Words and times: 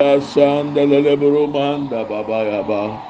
Shandelelebromanda 0.00 2.04
babayaba. 2.08 3.02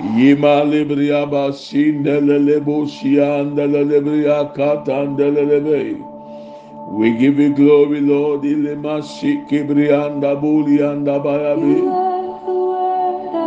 Yima 0.00 0.64
libriaba 0.64 1.52
sindelelebo 1.52 2.86
shiandelelebria 2.88 4.44
katandelelebe. 4.56 6.00
We 6.88 7.12
give 7.18 7.38
you 7.38 7.54
glory, 7.54 8.00
Lord. 8.00 8.42
Ilema 8.44 9.02
shikibrianda 9.02 10.34
bulianda 10.40 11.18
bayabi. 11.20 11.82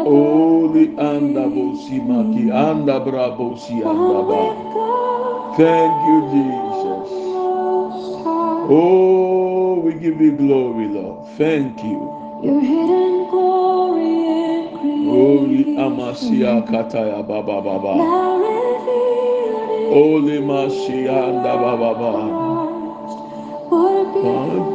Holy 0.05 0.93
anda 0.97 1.47
bosimaki 1.49 2.51
anda 2.53 2.99
brabosi 2.99 3.81
anda 3.83 4.21
ba. 4.29 4.41
Thank 5.57 6.07
you, 6.07 6.21
Jesus. 6.31 7.09
Oh, 8.69 9.79
we 9.83 9.93
give 9.93 10.21
you 10.21 10.31
glory, 10.33 10.87
Lord. 10.87 11.27
Thank 11.37 11.83
you. 11.83 12.24
Your 12.45 12.61
hidden 12.61 13.27
glory 13.31 14.05
in 14.05 14.77
creation. 14.77 15.09
Holy 15.09 15.77
Amasia 15.77 16.61
Kataya 16.69 17.27
Baba 17.27 17.59
Baba. 17.59 17.93
Holy 19.89 20.37
Masianda 20.41 21.53
Baba 21.63 21.93
Baba. 21.95 22.45
What 23.71 24.13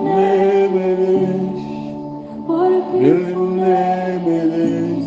name 0.02 0.76
it 0.78 0.98
is. 0.98 1.60
What 2.48 2.72
a 2.72 2.98
beautiful 2.98 3.50
name 3.50 4.26
it 4.26 4.52
is. 4.66 5.06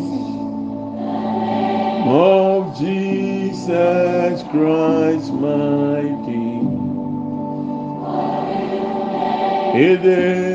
Of 2.06 2.78
Jesus 2.78 4.42
Christ, 4.44 5.32
my 5.34 6.00
King. 6.24 6.64
It 9.76 10.04
is. 10.06 10.53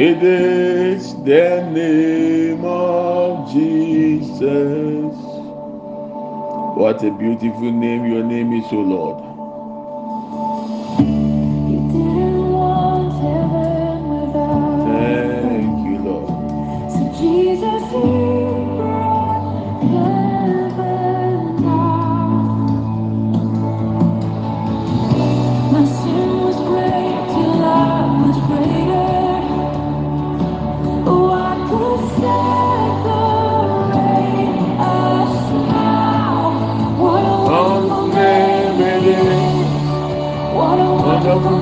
It 0.00 0.22
is 0.22 1.14
the 1.24 1.68
name 1.72 2.64
of 2.64 3.52
Jesus. 3.52 5.14
What 6.76 7.04
a 7.04 7.10
beautiful 7.18 7.70
name 7.72 8.06
your 8.06 8.24
name 8.24 8.54
is, 8.54 8.64
O 8.72 8.76
Lord. 8.80 9.29
Wonderful 41.30 41.60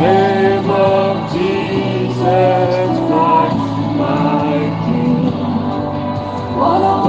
name 0.00 0.70
of 0.70 1.32
Jesus 1.32 2.92
Christ, 3.08 3.56
my 3.96 4.60
King. 4.84 5.24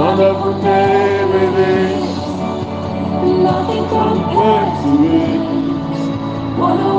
Wonderful 0.00 0.54
name 0.62 1.32
it 1.44 1.54
is. 1.68 2.08
Nothing. 3.44 3.84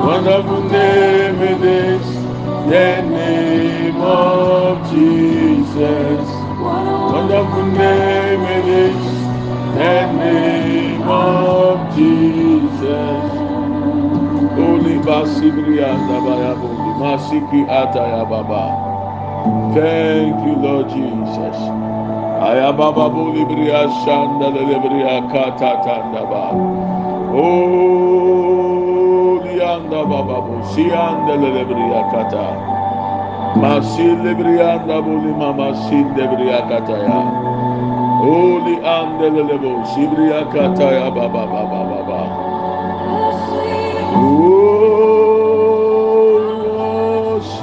Wonderful 0.05 0.61
name 0.69 1.41
it 1.41 1.63
is. 1.63 2.05
The 2.69 3.01
name 3.01 3.97
of 3.97 4.91
Jesus. 4.91 6.27
Wonderful 7.13 7.65
name 7.65 8.43
it 8.43 8.65
is. 8.67 9.01
The 9.75 10.18
Thank 19.73 20.45
you, 20.45 20.55
Lord 20.55 20.89
Jesus. 20.89 21.57
Ayababa 22.45 23.09
Bolibria 23.09 23.89
Shanda 24.05 24.47
Lebria 24.53 25.15
Kata 25.31 25.71
Tandaba. 25.83 26.45
Holy 27.33 27.97
Anda 29.61 30.01
Baba 30.05 30.37
Sianda 30.73 31.35
Lebria 31.41 32.01
Kata. 32.11 32.47
Masil 33.57 34.17
Lebrianda 34.23 34.97
Boli 35.03 35.33
Mama 35.33 35.73
Sin 35.89 36.07
Lebria 36.13 36.61
Kataya. 36.69 37.21
Holy 38.21 38.75
Andelebo, 38.83 39.85
Sibria 39.95 40.43
Kataya 40.51 41.07
Baba 41.13 41.47
Baba 41.47 41.78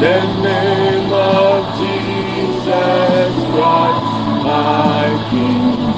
The 0.00 0.26
name 0.42 1.12
of 1.12 1.78
Jesus 1.78 3.34
Christ, 3.52 4.06
my 4.44 5.28
King. 5.30 5.94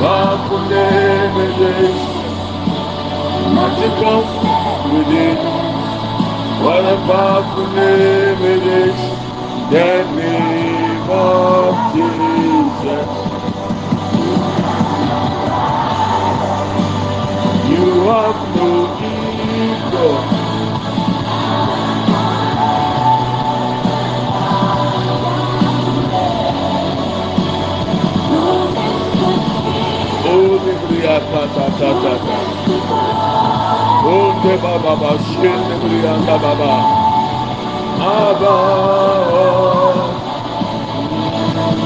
Powerful 0.00 0.60
name 0.60 1.36
it 1.38 1.58
is. 1.58 2.00
Nothing 3.40 3.94
comes 4.02 4.32
with 4.92 5.08
it. 5.08 5.38
What 6.62 6.84
a 6.86 6.96
powerful 7.06 7.68
name 7.68 8.42
it 8.44 8.64
is. 8.66 9.00
The 9.70 10.04
name 10.16 11.10
of 11.10 11.94
Jesus. 11.94 13.10
You 17.70 18.02
have 18.08 18.51
Bria 31.32 31.48
Kata 31.48 31.66
Kata 31.78 32.14
Kata. 32.24 32.96
Onde 34.06 34.56
Baba 34.62 34.96
Bashende 34.96 35.76
Brianda 35.80 36.36
Baba. 36.42 36.72
Abba. 38.00 38.54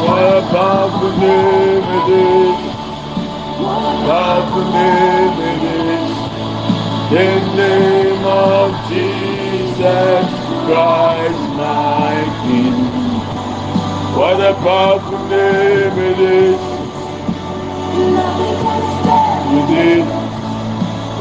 What 0.02 0.18
a 0.18 0.42
powerful 0.50 1.12
name 1.18 1.84
it 1.98 2.08
is. 2.08 2.58
Name 4.72 5.40
it 5.40 5.64
is. 5.64 6.16
The 7.10 7.54
name 7.56 8.24
of 8.24 8.88
Jesus 8.88 10.28
Christ, 10.66 11.44
my 11.56 12.24
King. 12.42 12.90
What 14.16 14.40
a 14.40 14.54
powerful 14.54 15.18
name 15.28 15.98
it 15.98 16.20
is. 16.20 16.65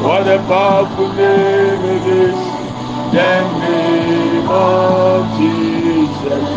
What 0.04 0.28
a 0.28 0.40
powerful 0.48 1.10
name 1.10 1.86
it 1.86 2.06
is. 2.06 2.38
The 3.14 3.60
name 3.60 4.50
of 4.50 5.38
Jesus. 5.38 6.50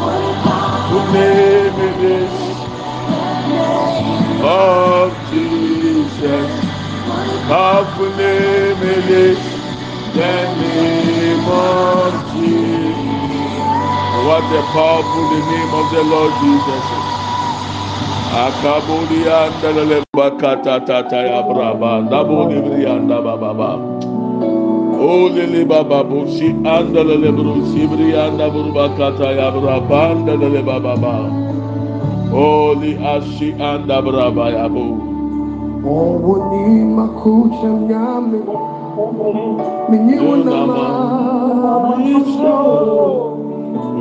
What 0.00 0.24
a 0.24 0.34
powerful 0.44 1.12
name 1.12 1.78
it 1.80 2.00
is. 2.02 2.32
Of 4.44 5.30
Jesus. 5.30 6.52
Powerful 7.48 8.10
name 8.16 8.82
it 8.82 9.10
is. 9.10 9.44
The 10.14 10.54
name 10.56 11.48
of 11.48 12.32
Jesus. 12.32 13.54
What 14.26 14.44
a 14.52 14.62
powerful 14.72 15.30
name 15.30 15.74
of 15.74 15.90
the 15.92 16.04
Lord 16.04 16.32
Jesus 16.40 16.84
is. 16.92 17.15
Akabodi 18.36 19.24
anda 19.28 19.72
lele 19.72 20.04
bakata 20.16 20.80
tata 20.86 21.16
ya 21.16 21.42
braba 21.42 22.00
ndabodi 22.02 22.60
bri 22.60 22.86
anda 22.86 23.22
baba. 23.22 23.70
O 25.00 25.28
lele 25.34 25.64
baba 25.64 26.04
bushi 26.04 26.48
anda 26.64 27.02
lele 27.04 27.32
brusi 27.32 27.86
bri 27.88 28.12
anda 28.14 28.50
burbakata 28.50 29.32
ya 29.32 29.50
braba 29.50 30.10
anda 30.10 30.36
lele 30.36 30.62
baba 30.62 30.96
ba. 30.96 31.14
Holy 32.30 32.96
ashi 32.98 33.52
anda 33.56 34.02
braba 34.02 34.50
ya 34.50 34.68
bu. 34.68 34.86
Owuni 35.86 36.84
makucha 36.96 37.70
nyame 37.88 38.40
Minyiwa 39.88 40.36
nama 40.36 40.84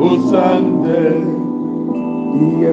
Usande 0.02 1.45
Iye 2.36 2.70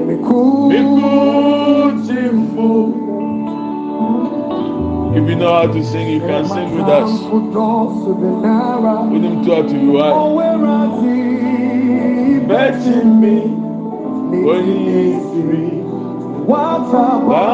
If 5.14 5.29
you 5.29 5.37
know 5.37 5.53
how 5.55 5.67
to 5.73 5.85
sing, 5.85 6.09
you 6.09 6.20
can 6.20 6.44
sing 6.49 6.75
with 6.75 6.88
us. 6.88 7.11
Benara 8.23 8.94
Unim 9.12 9.44
to 9.44 9.62
to 9.69 9.76
you 9.79 9.99
oh, 10.00 10.38
are. 10.38 10.53
Betting 12.49 13.20
me 13.20 13.37
when 14.47 14.67
Nini 14.67 15.12
you 15.12 15.20
free. 15.31 15.70
Wataba 16.49 17.20
Bankesi 17.29 17.51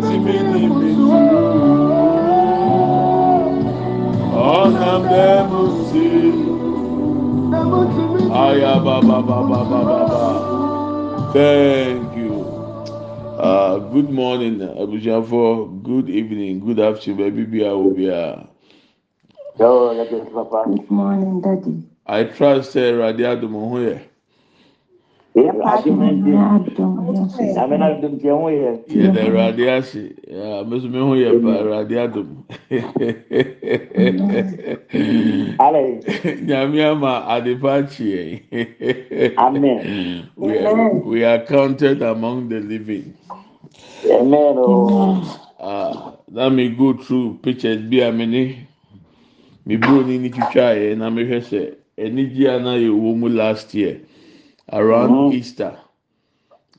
ni 0.00 0.18
mi. 0.18 0.94
Thank 11.34 12.16
you. 12.16 12.32
Uh, 13.38 13.78
good 13.90 14.10
morning, 14.10 14.58
Abujafo. 14.60 15.82
Good 15.82 16.08
evening, 16.08 16.60
good 16.60 16.78
afternoon, 16.80 17.18
baby. 17.18 17.44
Bia 17.44 17.70
Obia. 17.70 18.46
Yo, 19.58 19.92
legend 19.92 20.32
papa. 20.32 20.64
Good 20.66 20.90
morning, 20.90 21.40
Daddy. 21.40 21.82
I 22.06 22.24
trust 22.24 22.76
uh, 22.76 22.80
Radia 22.80 23.36
Dumohoye. 23.40 24.13
yɛda 28.88 29.20
awurade 29.26 29.68
ase. 29.70 30.14
Meso 30.68 30.88
me 30.90 30.98
ho 31.00 31.14
yɛ 31.14 31.40
pa 31.42 31.50
awurade 31.60 31.96
adom. 31.98 32.44
Nyame 36.46 36.84
ama 36.84 37.24
adepa 37.28 37.82
akyeɛ 37.82 38.42
we 41.06 41.24
are 41.24 41.44
counted 41.46 42.02
among 42.02 42.48
the 42.48 42.60
living. 42.60 43.14
Amen 44.10 44.58
uh, 45.64 46.12
na 46.30 46.50
me 46.50 46.70
go 46.70 46.94
through 46.94 47.40
pictures 47.42 47.82
bi 47.90 47.98
a 48.04 48.12
me 48.12 48.26
ne 48.26 48.68
me 49.66 49.76
bro 49.76 50.02
ni 50.02 50.18
ni 50.18 50.30
twitwaeɛ 50.30 50.96
na 50.98 51.10
mehwɛ 51.10 51.40
sɛ 51.40 51.74
anigye 51.98 52.48
a 52.54 52.58
na 52.60 52.74
yɛwɔ 52.76 53.16
mu 53.16 53.28
last 53.28 53.74
year 53.74 54.00
around 54.72 55.10
Mhm. 55.10 55.34
Easter 55.34 55.78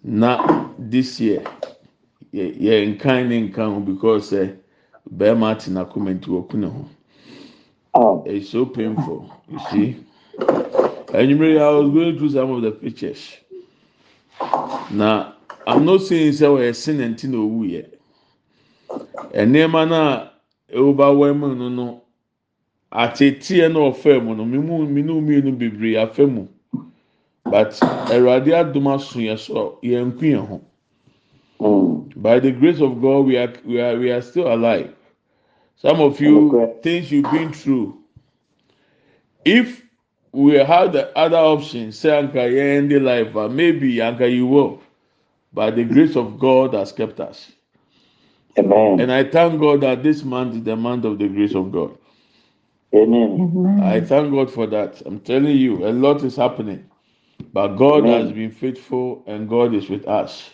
na 0.03 0.71
this 0.79 1.19
year 1.19 1.43
yɛ 2.33 2.95
nkan 2.97 3.29
ne 3.29 3.49
nkan 3.49 3.73
ho 3.75 3.79
because 3.79 4.31
sɛ 4.31 4.55
bɛrima 5.15 5.51
ate 5.53 5.69
n'akoma 5.71 6.13
nti 6.19 6.27
wɔku 6.29 6.55
ne 6.55 6.67
ho 6.67 6.85
Oh. 7.93 8.23
it's 8.25 8.49
so 8.49 8.65
painful 8.65 9.29
you 9.49 9.59
see 9.71 9.97
enyimire 11.13 11.61
I 11.61 11.69
was 11.79 11.91
going 11.93 12.17
through 12.17 12.31
some 12.31 12.51
of 12.51 12.61
the 12.63 12.71
pictures 12.71 13.37
na 14.91 15.33
I'm 15.67 15.85
not 15.85 16.01
saying 16.01 16.33
sɛ 16.33 16.47
wɔyɛ 16.49 16.75
sin 16.75 16.97
nti 16.99 17.29
na 17.29 17.37
owu 17.37 17.65
yɛ. 17.69 17.85
nneɛma 19.33 19.87
no 19.89 19.95
a 19.95 20.31
ɛwɔba 20.73 21.15
wɔn 21.17 21.37
mu 21.39 21.55
no 21.55 21.69
no 21.69 22.01
ateteɛ 22.91 23.71
na 23.73 23.79
ɔfɛ 23.79 24.23
mu 24.23 24.35
no 24.35 24.45
mimu 24.45 24.87
minu 24.87 25.21
mmienu 25.21 25.57
bebree 25.57 25.95
afɛ 25.97 26.29
mu 26.31 26.47
but 27.45 27.71
awurade 28.09 28.47
adum 28.53 28.87
aso 28.95 29.19
yɛ 29.19 29.39
so 29.39 29.79
yɛn 29.83 30.13
nku 30.13 30.21
yɛn 30.33 30.47
ho 30.47 30.61
Mm. 31.61 32.13
by 32.15 32.39
the 32.39 32.51
grace 32.51 32.81
of 32.81 33.01
god 33.01 33.25
we 33.25 33.37
are 33.37 33.53
we 33.65 33.81
are 33.81 33.97
we 33.99 34.11
are 34.11 34.21
still 34.21 34.53
alive 34.53 34.93
some 35.77 36.01
of 36.01 36.21
you 36.21 36.35
Okay. 36.53 36.73
things 36.83 37.11
you've 37.11 37.31
been 37.31 37.53
through 37.53 37.97
if 39.45 39.83
we 40.33 40.55
had 40.55 40.93
the 40.93 41.17
other 41.17 41.37
option 41.37 41.91
say 41.91 42.09
anka 42.09 42.43
yɛn 42.57 42.89
the 42.89 42.99
life 42.99 43.35
ah 43.35 43.47
maybe 43.49 43.97
anka 43.97 44.31
you 44.31 44.47
will 44.47 44.81
but 45.53 45.75
the 45.75 45.83
grace 45.85 46.15
of 46.17 46.39
god 46.39 46.73
has 46.75 46.91
kept 46.93 47.19
us 47.19 47.51
Amen. 48.59 48.99
and 48.99 49.11
i 49.11 49.23
thank 49.23 49.59
god 49.61 49.81
that 49.81 50.03
this 50.03 50.23
month 50.23 50.55
is 50.55 50.63
the 50.63 50.75
month 50.75 51.05
of 51.05 51.19
the 51.19 51.27
grace 51.29 51.55
of 51.55 51.71
god 51.71 51.91
Amen. 52.95 53.49
I 53.77 54.01
thank 54.01 54.33
God 54.33 54.51
for 54.51 54.67
that. 54.67 55.01
I'm 55.05 55.19
telling 55.21 55.57
you, 55.57 55.87
a 55.87 55.91
lot 55.91 56.23
is 56.23 56.37
happening. 56.37 56.89
But 57.55 57.77
God 57.77 58.05
has 58.05 58.33
been 58.33 58.51
faithful 58.51 59.23
and 59.27 59.47
God 59.49 59.73
is 59.73 59.89
with 59.89 60.05
us. 60.09 60.49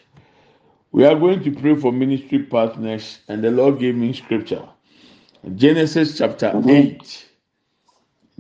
We 0.91 1.03
are 1.05 1.15
going 1.15 1.43
to 1.43 1.51
pray 1.51 1.75
for 1.75 1.91
ministry 1.91 2.39
partners, 2.43 3.22
and 3.27 3.43
the 3.43 3.50
Lord 3.50 3.79
gave 3.79 3.96
me 3.96 4.13
scripture. 4.13 4.70
Genesis 5.55 6.20
chapter 6.20 6.51
Mhm. 6.51 6.70
8. 6.70 7.29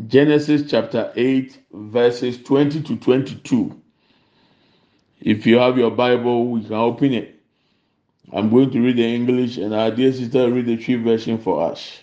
Genesis 0.07 0.69
chapter 0.69 1.11
8, 1.15 1.57
verses 1.73 2.43
20 2.43 2.83
to 2.83 2.97
22. 2.97 3.81
If 5.21 5.47
you 5.47 5.57
have 5.57 5.79
your 5.79 5.91
Bible, 5.91 6.47
we 6.51 6.63
can 6.63 6.73
open 6.73 7.13
it. 7.13 7.35
I'm 8.31 8.51
going 8.51 8.69
to 8.71 8.81
read 8.81 8.97
the 8.97 9.15
English, 9.15 9.57
and 9.57 9.73
our 9.73 9.91
dear 9.91 10.13
sister 10.13 10.41
will 10.45 10.51
read 10.57 10.67
the 10.67 10.77
Twi 10.77 10.97
version 10.97 11.39
for 11.39 11.63
us. 11.63 12.01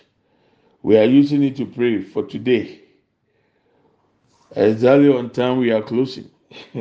We 0.83 0.97
are 0.97 1.05
using 1.05 1.43
it 1.43 1.55
to 1.57 1.65
pray 1.65 2.01
for 2.01 2.23
today. 2.23 2.81
Exactly 4.55 5.09
on 5.09 5.29
time, 5.29 5.59
we 5.59 5.71
are 5.71 5.83
closing. 5.83 6.29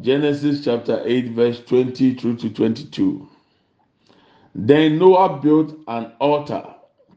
Genesis 0.00 0.64
chapter 0.64 1.02
8, 1.04 1.32
verse 1.32 1.60
20 1.64 2.14
through 2.14 2.36
to 2.36 2.50
22. 2.50 3.28
Then 4.54 4.98
Noah 4.98 5.38
built 5.40 5.78
an 5.86 6.12
altar 6.20 6.64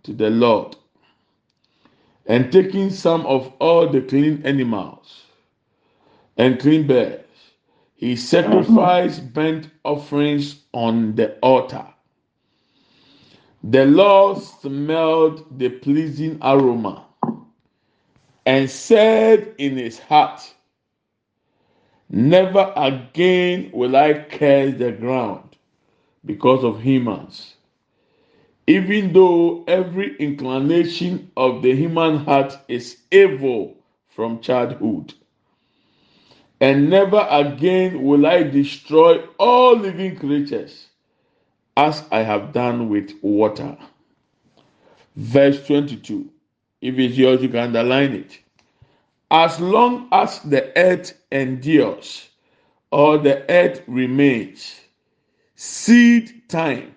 to 0.04 0.14
the 0.14 0.30
Lord, 0.30 0.76
and 2.26 2.52
taking 2.52 2.90
some 2.90 3.26
of 3.26 3.54
all 3.60 3.88
the 3.88 4.02
clean 4.02 4.42
animals 4.46 5.24
and 6.38 6.60
clean 6.60 6.86
birds, 6.86 7.24
he 7.96 8.16
sacrificed 8.16 9.34
burnt 9.34 9.70
offerings 9.86 10.64
on 10.74 11.16
the 11.16 11.38
altar. 11.40 11.86
The 13.64 13.86
Lord 13.86 14.40
smelled 14.42 15.60
the 15.60 15.70
pleasing 15.70 16.40
aroma 16.42 17.06
and 18.46 18.70
said 18.70 19.54
in 19.58 19.78
his 19.78 20.00
heart, 20.00 20.54
Never 22.10 22.74
again 22.76 23.72
will 23.74 23.96
I 23.96 24.14
curse 24.30 24.78
the 24.78 24.92
ground 24.92 25.56
because 26.26 26.64
of 26.64 26.82
humans. 26.82 27.56
Even 28.68 29.14
though 29.14 29.64
every 29.68 30.18
inclination 30.18 31.32
of 31.38 31.62
the 31.62 31.74
human 31.76 32.18
heart 32.18 32.58
is 32.68 32.98
evil 33.12 33.78
from 34.10 34.42
childhood. 34.42 35.14
And 36.60 36.90
never 36.90 37.26
again 37.30 38.04
will 38.04 38.26
I 38.26 38.44
destroy 38.44 39.20
all 39.40 39.78
living 39.78 40.16
creatures 40.18 40.88
as 41.78 42.04
I 42.12 42.20
have 42.20 42.54
done 42.54 42.90
with 42.90 43.14
water. 43.22 43.78
Verse 45.16 45.66
22. 45.66 46.30
If 46.82 46.98
it's 47.00 47.18
yours, 47.18 47.42
you 47.42 47.50
can 47.50 47.76
underline 47.76 48.14
it. 48.14 48.40
As 49.32 49.60
long 49.60 50.08
as 50.12 50.40
the 50.42 50.78
earth 50.78 51.20
endures, 51.32 52.30
or 52.92 53.18
the 53.18 53.50
earth 53.52 53.84
remains, 53.88 54.82
seed 55.56 56.50
time 56.50 56.96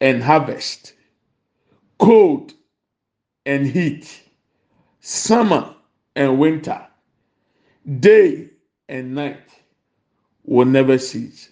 and 0.00 0.22
harvest, 0.22 0.94
cold 1.98 2.54
and 3.46 3.66
heat, 3.66 4.22
summer 5.00 5.74
and 6.16 6.38
winter, 6.38 6.86
day 8.00 8.50
and 8.88 9.14
night 9.14 9.62
will 10.44 10.66
never 10.66 10.98
cease. 10.98 11.50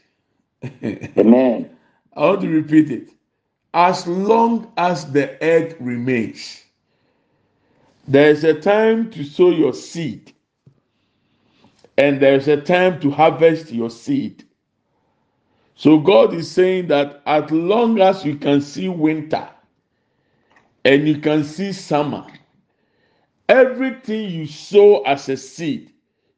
Amen. 0.84 1.70
I 2.16 2.20
want 2.26 2.42
to 2.42 2.48
repeat 2.48 2.90
it. 2.90 3.10
As 3.74 4.06
long 4.06 4.72
as 4.76 5.10
the 5.12 5.42
earth 5.42 5.76
remains, 5.80 6.64
there 8.08 8.30
is 8.30 8.44
a 8.44 8.54
time 8.60 9.10
to 9.10 9.24
sow 9.24 9.50
your 9.50 9.72
seed, 9.74 10.32
and 11.98 12.20
there 12.20 12.34
is 12.34 12.48
a 12.48 12.60
time 12.60 13.00
to 13.00 13.10
harvest 13.10 13.72
your 13.72 13.90
seed. 13.90 14.44
So 15.76 15.98
God 15.98 16.34
is 16.34 16.50
saying 16.50 16.88
that 16.88 17.22
as 17.26 17.50
long 17.50 18.00
as 18.00 18.24
you 18.24 18.36
can 18.36 18.60
see 18.60 18.88
winter 18.88 19.48
and 20.84 21.08
you 21.08 21.18
can 21.18 21.44
see 21.44 21.72
summer, 21.72 22.26
everything 23.48 24.30
you 24.30 24.46
sow 24.46 25.02
as 25.02 25.28
a 25.28 25.36
seed, 25.36 25.90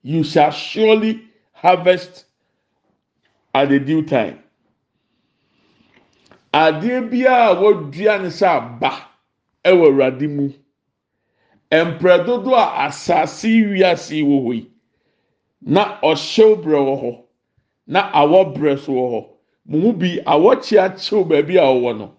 you 0.02 0.24
shall 0.24 0.50
surely 0.50 1.24
harvest 1.52 2.26
at 3.54 3.68
the 3.70 3.78
due 3.80 4.02
time. 4.02 4.40
Ne 6.54 7.00
Awurade 9.66 10.28
mu, 10.28 10.50
mprɛ 11.82 12.26
dodo 12.26 12.54
a 12.54 12.86
asase 12.86 13.48
wiase 13.70 14.22
wɔ 14.22 14.36
hɔ 14.44 14.54
yi, 14.54 14.70
na 15.62 15.98
ɔhyew 16.02 16.62
brɛ 16.62 16.78
wɔ 16.88 16.94
hɔ, 17.02 17.24
na 17.86 18.10
awɔ 18.12 18.54
brɛ 18.54 18.78
so 18.78 18.92
wɔ 18.92 19.10
hɔ. 19.12 19.28
Mo 19.66 19.78
mu 19.78 19.92
bi 19.92 20.20
awɔkye 20.26 20.78
akyew 20.78 21.24
baabi 21.26 21.56
a 21.56 21.62
ɔwɔ 21.64 21.98
no. 21.98 22.14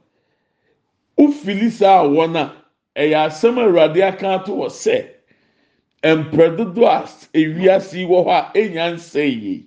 Wofili 1.18 1.70
saa 1.70 2.04
awɔ 2.04 2.32
no 2.32 2.40
a, 2.40 2.54
ɛyɛ 2.96 3.26
asɛm 3.28 3.56
Awurade 3.60 4.02
aka 4.02 4.28
ato 4.36 4.56
wɔ 4.56 4.68
sɛ, 4.70 5.08
mprɛ 6.04 6.58
dodo 6.58 6.86
a 6.86 7.06
ewiase 7.34 8.06
wɔ 8.08 8.26
hɔ 8.26 8.32
a 8.32 8.52
enya 8.60 8.94
nsɛe 8.94 9.42
yie. 9.42 9.66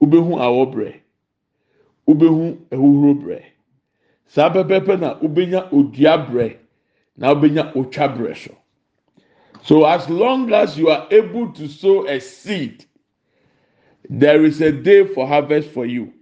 Wobɛhu 0.00 0.32
awɔ 0.40 0.72
brɛ, 0.72 0.94
wobɛhu 2.08 2.58
ahuhuro 2.72 3.14
brɛ. 3.22 3.42
saa 4.26 4.48
pɛpɛpɛ 4.50 4.94
na 5.00 5.08
wobɛnya 5.20 5.60
odua 5.72 6.16
brɛ 6.26 6.56
na 7.16 7.34
wobɛnya 7.34 7.72
otwa 7.76 8.08
brɛ 8.16 8.34
so 8.36 8.54
so 9.62 9.84
as 9.86 10.08
long 10.10 10.52
as 10.52 10.78
you 10.78 10.90
are 10.90 11.08
able 11.10 11.52
to 11.52 11.68
sow 11.68 12.06
a 12.08 12.20
seed 12.20 12.84
there 14.10 14.44
is 14.44 14.60
a 14.60 14.72
day 14.72 15.06
for 15.06 15.26
harvest 15.26 15.70
for 15.70 15.86
you 15.86 16.12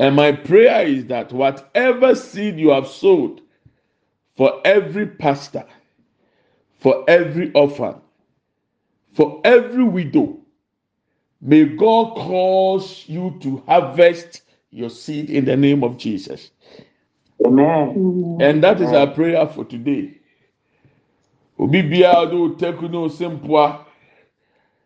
and 0.00 0.16
my 0.16 0.32
prayer 0.32 0.86
is 0.86 1.06
that 1.06 1.32
whatever 1.32 2.14
seed 2.14 2.58
you 2.58 2.70
have 2.70 2.88
sowed 2.88 3.40
for 4.36 4.60
every 4.64 5.06
pastor 5.06 5.64
for 6.80 7.04
every 7.08 7.52
orphan 7.54 7.96
for 9.14 9.40
every 9.44 9.84
widow 9.84 10.38
may 11.42 11.64
god 11.64 12.14
cause 12.14 13.04
you 13.08 13.36
to 13.40 13.62
harvest 13.66 14.42
your 14.70 14.90
seed 14.90 15.30
in 15.30 15.44
the 15.44 15.56
name 15.56 15.84
of 15.84 15.98
jesus 15.98 16.50
Amen. 17.46 17.98
And 18.40 18.62
that 18.64 18.80
is 18.82 18.92
our 18.92 19.08
prayer 19.08 19.46
for 19.48 19.64
today. 19.64 20.19
Obi 21.60 21.82
biara 21.82 22.26
de 22.30 22.36
oteku 22.36 22.88
ne 22.88 22.96
osempoa 22.96 23.84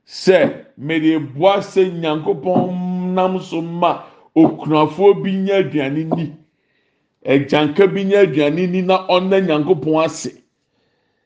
sɛ 0.07 0.39
mede 0.77 1.19
boa 1.19 1.61
sɛ 1.63 1.83
nyankopɔn 2.01 3.15
nam 3.15 3.39
so 3.41 3.63
ma 3.63 4.03
okunafoɔ 4.35 5.23
bi 5.23 5.31
nya 5.37 5.57
aduane 5.59 6.05
ni. 6.17 6.33
Agyanka 7.25 7.87
bi 7.87 8.03
nya 8.05 8.21
aduane 8.23 8.67
ni 8.67 8.83
na 8.83 9.07
ɔna 9.07 9.39
nyankopɔn 9.47 10.05
ase. 10.05 10.43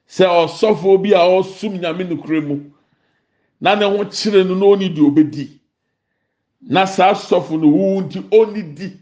Sɛ 0.07 0.27
ɔsɔfoɔ 0.27 1.03
bi 1.03 1.13
a 1.15 1.21
ɔsom 1.25 1.81
nyame 1.81 2.05
nokura 2.05 2.41
mu 2.47 2.61
na 3.61 3.75
ne 3.75 3.87
ho 3.87 4.05
kyerɛ 4.05 4.47
no 4.47 4.55
na 4.55 4.67
ɔni 4.67 4.95
deɛ 4.95 5.11
ɔbɛdi. 5.11 5.49
Na 6.61 6.85
saa 6.85 7.15
sɔfo 7.15 7.59
no 7.59 7.69
wuwu 7.69 8.03
nti 8.03 8.21
ɔni 8.31 8.75
di. 8.75 8.93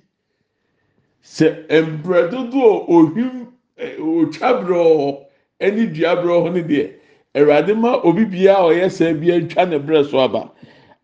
sɛ 1.24 1.66
mbrɛ 1.68 2.30
dodo 2.30 2.60
a 2.62 2.86
ohim 2.86 3.48
ɛ, 3.76 3.98
otwa 3.98 4.62
brɛ 4.62 4.78
wɔ 4.78 4.96
hɔ 4.96 5.25
ɛne 5.60 5.92
dua 5.94 6.16
brɛ 6.16 6.32
wɔ 6.32 6.42
hɔ 6.44 6.54
no 6.54 6.62
deɛ 6.62 6.92
awurade 7.34 7.74
ma 7.76 8.00
obi 8.02 8.24
biara 8.24 8.58
a 8.58 8.68
ɔyɛ 8.72 8.86
sɛ 8.90 9.20
bi 9.20 9.26
atwa 9.32 9.68
ne 9.68 9.78
brɛ 9.78 10.10
so 10.10 10.18
aba 10.18 10.50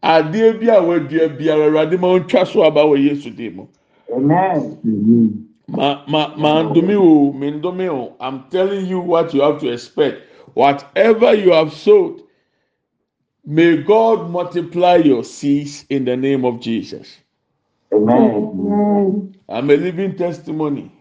adeɛ 0.03 0.61
bi 0.61 0.67
a 0.69 0.81
wadua 0.83 1.29
biara 1.39 1.67
awurade 1.71 1.99
ma 2.01 2.09
ɔntwa 2.19 2.47
so 2.47 2.63
aba 2.65 2.81
wɔ 2.83 2.97
yesu 3.09 3.31
dim 3.35 3.57
mu 3.57 3.67
Amen. 4.13 4.79
ma 5.69 6.03
ma 6.09 6.35
ma 6.37 6.63
ndomi 6.65 6.95
o 6.97 7.33
ma 7.33 7.47
ndomi 7.47 7.89
o 7.89 8.15
i'm 8.21 8.45
telling 8.51 8.87
you 8.87 9.01
what 9.01 9.33
you 9.35 9.41
have 9.43 9.59
to 9.61 9.69
expect 9.73 10.23
whatever 10.55 11.35
you 11.35 11.53
have 11.53 11.73
sowed 11.73 12.21
may 13.45 13.77
god 13.83 14.31
multiply 14.31 14.97
your 14.97 15.25
seeds 15.25 15.85
in 15.91 16.05
the 16.05 16.17
name 16.17 16.45
of 16.45 16.61
jesus. 16.61 17.19
Amen. 17.93 18.53
Amen. 18.55 19.35
I'm 19.49 19.71
a 19.71 19.77
living 19.77 20.17
testimony. 20.17 20.93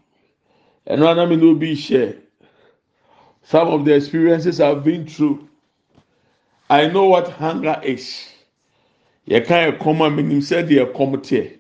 And 0.88 1.02
one 1.02 1.20
I'm 1.20 1.30
will 1.40 1.56
be 1.56 1.76
share 1.76 2.16
some 3.44 3.68
of 3.68 3.86
the 3.86 3.94
experiences 3.96 4.60
I've 4.62 4.84
been 4.84 5.06
through. 5.08 5.48
i 6.70 6.88
know 6.88 7.06
what 7.08 7.28
hunger 7.30 7.80
is. 7.84 8.28
Yɛka 9.28 9.78
ɛkɔm 9.78 10.02
a 10.06 10.10
menim 10.10 10.40
sɛ 10.42 10.68
deɛ 10.68 10.92
ɛkɔm 10.94 11.18
teɛ. 11.22 11.58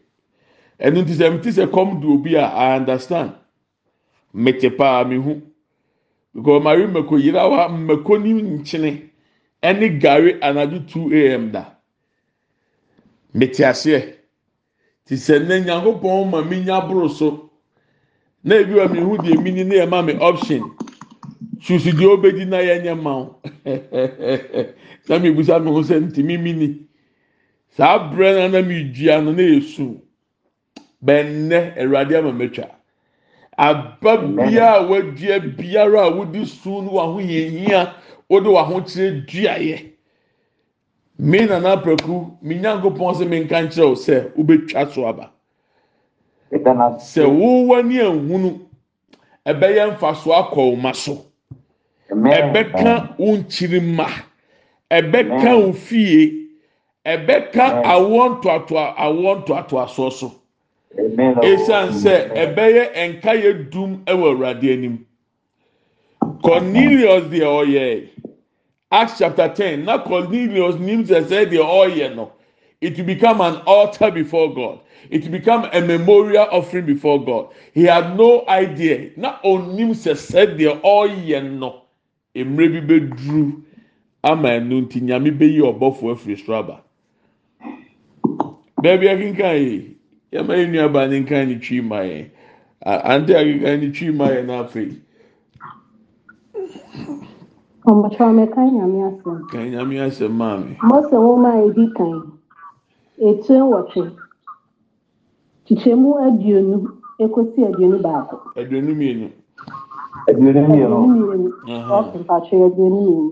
Ɛnu 0.79 1.05
ti 1.07 1.13
sɛ 1.13 1.31
mi 1.33 1.39
ti 1.41 1.49
sɛ 1.49 1.67
kɔm 1.67 2.01
do 2.01 2.13
obi 2.13 2.35
a 2.35 2.45
i 2.45 2.75
understand. 2.75 3.33
Mete 4.33 4.77
paa 4.77 5.03
mi 5.03 5.17
hu 5.17 5.41
because 6.33 6.63
mari 6.63 6.83
mmeko 6.87 7.19
yirawa 7.21 7.69
mmeko 7.69 8.21
ni 8.23 8.41
nkyene 8.41 9.09
ɛne 9.61 9.99
gari 10.01 10.39
anadu 10.39 10.87
two 10.87 11.13
am 11.13 11.51
da. 11.51 11.65
Mete 13.33 13.59
aseɛ. 13.63 14.15
Ti 15.05 15.15
sɛ 15.15 15.45
ne 15.47 15.61
nyankopɔn 15.61 16.29
ma 16.31 16.41
mi 16.41 16.61
nya 16.63 16.81
aboro 16.81 17.09
so 17.09 17.51
na 18.43 18.55
ebi 18.55 18.75
wa 18.75 18.87
mi 18.87 18.99
hu 18.99 19.17
deɛ 19.17 19.41
mi 19.43 19.51
ni 19.51 19.63
yɛ 19.63 19.89
ma 19.89 20.01
mi 20.01 20.13
option 20.15 20.63
susu 21.61 21.91
deɛ 21.91 22.07
obedi 22.13 22.45
na 22.45 22.57
yɛ 22.59 22.83
nyɛ 22.83 22.95
ma 23.01 23.11
o. 23.17 23.35
Na 25.09 25.19
mi 25.19 25.31
busa 25.31 25.59
mi 25.59 25.71
ho 25.71 25.81
sɛ 25.83 25.99
ntumi 26.01 26.37
mi 26.41 26.53
ni 26.53 26.67
saa 27.69 27.97
abirɛ 27.99 28.35
na 28.35 28.47
na 28.47 28.61
mi 28.67 28.83
dua 28.85 29.21
no 29.21 29.31
na 29.31 29.41
yɛ 29.43 29.61
su 29.63 30.01
bɛnnɛ 31.05 31.77
awurade 31.79 32.15
ama 32.17 32.31
mɛtwa 32.31 32.69
aba 33.57 34.17
bia 34.17 34.75
a 34.77 34.83
wadua 34.87 35.39
biara 35.57 36.03
a 36.07 36.11
wodi 36.11 36.45
su 36.45 36.81
no 36.81 36.91
waho 36.93 37.19
yɛ 37.19 37.49
hia 37.67 37.95
wode 38.29 38.47
waho 38.47 38.81
kyerɛ 38.81 39.25
duayɛ 39.27 39.91
me 41.19 41.45
nana 41.45 41.75
apɛku 41.77 42.37
me 42.41 42.55
nyankopɔn 42.59 43.15
sɛ 43.15 43.27
menka 43.29 43.61
nkyerɛ 43.63 43.87
wo 43.89 43.95
sɛ 43.95 44.31
wobɛtwa 44.35 44.91
so 44.93 45.05
aba. 45.07 45.31
Sɛ 46.99 47.25
wowa 47.27 47.83
ne 47.83 47.99
ahunu 48.01 48.59
ɛbɛyɛ 49.45 49.91
mfa 49.97 50.15
so 50.15 50.31
akɔ 50.31 50.55
wo 50.71 50.75
ma 50.75 50.91
so 50.93 51.25
ɛbɛka 52.11 53.15
wo 53.17 53.37
nkyiri 53.37 53.79
mma 53.79 54.07
ɛbɛka 54.91 55.65
wo 55.65 55.73
fie. 55.73 56.41
Ɛbɛka 57.05 57.83
awoɔ 57.83 58.25
ntoatoa 58.37 58.95
awoɔ 58.97 59.43
ntoatoasoɔ 59.43 60.11
so. 60.11 60.33
Esan 61.41 61.89
sɛ 61.93 62.31
ɛbɛyɛ 62.35 62.83
nka 63.09 63.31
yɛ 63.41 63.69
dum 63.71 64.03
ɛwɔ 64.05 64.25
awurade 64.35 64.73
anim. 64.73 65.05
Cornelius 66.43 67.23
deɛ 67.31 67.47
ɔyɛ 67.65 68.07
acts 68.91 69.17
chapter 69.19 69.47
ten. 69.49 69.85
Na 69.85 69.97
cornelius 70.03 70.75
nim 70.79 71.03
sɛ 71.05 71.23
sɛ 71.23 71.49
deɛ 71.49 71.63
ɔyɛ 71.63 72.15
no 72.15 72.31
it 72.81 72.97
will 72.97 73.05
become 73.05 73.41
an 73.41 73.61
altar 73.67 74.11
before 74.11 74.53
god. 74.53 74.79
It 75.09 75.23
will 75.23 75.31
become 75.31 75.69
a 75.71 75.81
memorial 75.81 76.47
offering 76.51 76.85
before 76.85 77.23
god. 77.23 77.49
He 77.73 77.83
had 77.83 78.17
no 78.17 78.43
idea. 78.47 79.11
Na 79.15 79.37
onim 79.43 79.91
sɛ 79.93 80.13
sɛ 80.13 80.57
deɛ 80.57 80.81
ɔyɛ 80.81 81.57
no 81.57 81.80
mmerɛ 82.35 82.67
bi 82.73 82.81
bɛduru 82.87 83.61
ama 84.23 84.49
ɛnu 84.57 84.75
nti 84.81 85.01
nyame 85.01 85.29
bɛyi 85.31 85.59
ɔbɔfo 85.61 86.11
afiri 86.11 86.35
soro 86.37 86.57
aba. 86.59 86.75
Baabi 88.81 89.07
akenkan 89.09 89.55
yi 89.57 89.97
yɛma 90.33 90.53
yɛ 90.55 90.65
nuaba 90.71 91.07
ne 91.09 91.19
nkan 91.19 91.47
ne 91.47 91.55
twi 91.59 91.81
ma 91.81 91.97
yɛn. 92.01 92.25
Ante 92.85 93.33
akenkan 93.35 93.79
ne 93.81 93.91
twi 93.91 94.11
ma 94.11 94.27
yɛn 94.29 94.45
n'afei 94.47 94.95
Ọmọtwa 97.85 98.33
mẹka 98.37 98.61
nyame 98.71 98.99
asɛm. 99.09 99.47
kan 99.51 99.65
nyame 99.71 99.95
asɛm 100.05 100.31
maame 100.37 100.77
Mose 100.83 101.11
nwoma 101.15 101.49
a 101.57 101.65
edi 101.67 101.85
kan. 101.97 102.13
Etu 103.27 103.53
nwɔtwe 103.53 104.03
kyekyɛmu 105.65 106.09
aduonu 106.25 106.77
ekosi 107.23 107.59
aduonu 107.65 107.97
baako. 108.05 108.35
aduonu 108.59 108.93
mmienu 108.95 109.27
aduonu 110.27 111.07
mmienu. 111.07 111.49
Ɔke 111.97 112.17
mpatwe 112.19 112.65
aduonu 112.65 113.01
mmienu. 113.01 113.31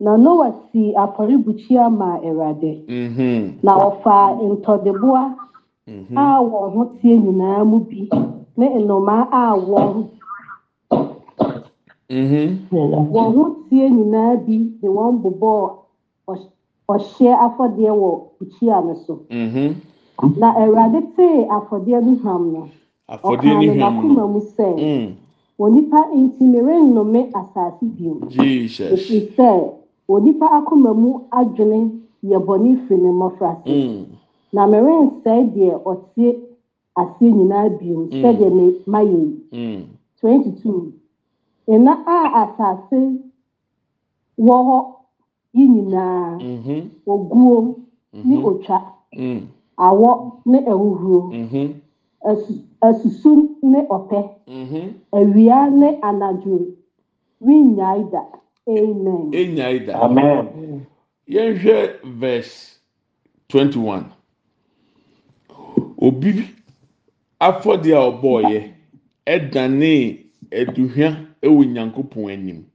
Na 0.00 0.16
Noa 0.16 0.52
si 0.72 0.92
afɔrebukyia 0.96 1.90
ma 1.90 2.18
Awurade. 2.24 2.72
mhm 2.88 3.52
Na 3.62 3.72
ɔfaa 3.76 4.40
ntɔdeboa 4.40 5.34
mhm 5.86 6.16
a 6.16 6.40
wɔn 6.40 6.72
ho 6.74 6.84
tie 7.00 7.18
nyinaa 7.18 7.64
mu 7.64 7.78
bi. 7.80 8.08
Ne 8.56 8.66
nnomaa 8.80 9.28
a 9.30 9.56
wɔn 9.56 10.06
mhm 12.10 12.58
wɔn 13.12 13.34
ho 13.36 13.56
tie 13.68 13.88
nyinaa 13.90 14.36
bi 14.46 14.56
de 14.80 14.88
wɔn 14.88 15.20
bobɔɔ 15.22 15.70
ɔhy- 16.28 16.48
ɔhyeɛ 16.88 17.34
afɔdeɛ 17.46 17.92
wɔ 18.00 18.10
bukyia 18.40 18.84
no 18.84 18.94
so. 19.06 19.20
mhm 19.30 19.74
Na 20.36 20.52
Awurade 20.54 21.00
tee 21.16 21.44
afɔdeɛ 21.48 22.02
no 22.04 22.16
ham 22.24 22.52
no, 22.52 22.68
ɔkaa 23.10 23.60
ne 23.66 23.74
n'akoma 23.74 24.26
mu 24.32 24.40
sɛ, 24.40 24.68
mm. 24.78 25.12
Onipa 25.62 26.00
nti 26.16 26.44
merennome 26.44 27.20
asase 27.40 27.84
bio. 27.96 28.12
Ɛfiri 28.94 29.20
sɛ, 29.36 29.50
onipa 30.08 30.46
akoma 30.58 30.90
mu 31.02 31.10
adwene 31.38 31.78
yɛ 32.30 32.38
bɔne 32.46 32.70
firi 32.86 33.02
ne 33.02 33.10
mmɔfraase. 33.12 33.68
mm. 33.68 34.04
Na 34.52 34.62
merensɛe 34.66 35.40
deɛ 35.54 35.72
ɔte 35.90 36.26
aseɛ 37.00 37.30
nyinaa 37.36 37.68
bio 37.78 37.98
sɛdeɛ 38.20 38.50
me 38.56 38.64
mayɛ 38.86 39.18
yi. 39.24 39.34
mm. 39.52 39.82
22. 40.20 40.92
Nna 41.68 41.92
a 42.06 42.16
asase 42.42 42.98
wɔ 44.38 44.56
hɔ 44.68 44.78
yi 45.54 45.64
nyinaa, 45.68 46.38
mhm 46.40 46.90
oguo 47.06 47.74
ne 48.12 48.36
mhm 48.36 48.44
otwa, 48.44 48.78
mm. 49.16 49.40
awɔ 49.78 50.10
ne 50.46 50.58
ɛhuhuo, 50.58 51.18
mhm 51.32 51.74
asu- 52.82 53.08
asusu 53.08 53.58
ne 53.62 53.80
ɔpɛ, 53.96 54.20
mhm. 54.48 54.94
Awia 55.12 55.70
ne 55.70 55.98
anadwo. 56.02 56.58
Rennyae 57.42 58.10
da. 58.12 58.22
Amen. 58.68 59.32
enyaa 59.32 59.86
da. 59.86 59.94
Amen. 60.04 60.86
Yɛnhwɛ 61.28 62.00
verse 62.04 62.78
twenty 63.48 63.78
one 63.78 64.12
obi 66.00 66.46
afɔdeɛ 67.40 67.94
a 67.96 68.10
ɔbɔɔyɛ 68.12 68.72
ɛdanee 69.26 70.26
aduhwa 70.52 71.26
ɛwɔ 71.42 71.64
nyankopɔn 71.72 72.30
anim. 72.32 72.66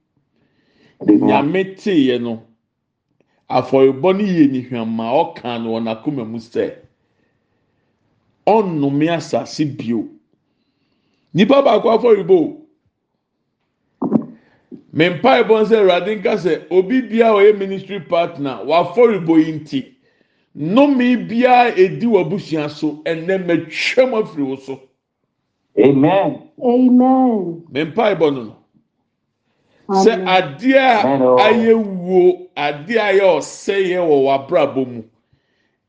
Nyame 1.02 1.76
teeɛ 1.76 2.20
no 2.22 2.42
afɔrebɔ 3.50 4.18
no 4.18 4.24
yɛ 4.24 4.50
nihwama 4.52 5.04
a 5.08 5.14
ɔka 5.24 5.62
no 5.64 5.70
wɔ 5.74 5.82
n'akoma 5.84 6.24
mu 6.28 6.38
sɛ 6.38 6.76
ɔnnome 8.46 9.08
asase 9.10 9.64
bio 9.76 10.08
nipa 11.34 11.62
baako 11.62 11.88
afɔrebɔ 11.90 12.30
o 12.32 12.66
mempaebɔ 14.96 15.64
sɛ 15.68 15.76
awurade 15.80 16.16
nka 16.16 16.32
sɛ 16.36 16.66
obi 16.70 17.02
biara 17.02 17.38
a 17.38 17.42
ɔyɛ 17.42 17.58
ministry 17.58 18.00
partner 18.00 18.60
wafɔrebɔ 18.64 19.34
yi 19.46 19.52
nti 19.52 19.80
nnome 20.56 21.28
biara 21.28 21.76
edi 21.76 22.06
w'abusua 22.06 22.70
so 22.70 23.02
ɛnɛ 23.04 23.44
mɛtwam 23.46 24.14
afiri 24.22 24.42
wo 24.42 24.56
so. 24.56 24.80
Amen. 25.78 26.48
Amen. 26.62 27.62
mempaebɔ 27.70 28.32
no 28.34 28.42
no 28.44 28.56
sɛ 30.02 30.24
adeɛ 30.24 30.78
a 30.78 31.02
ayɛ 31.44 31.74
wuo 31.74 32.48
adeɛ 32.56 32.96
a 32.96 33.12
ayɛ 33.12 33.26
ɔsɛeɛ 33.38 34.00
wɔ 34.00 34.16
w'abrabɔ 34.24 34.86
mu. 34.86 35.02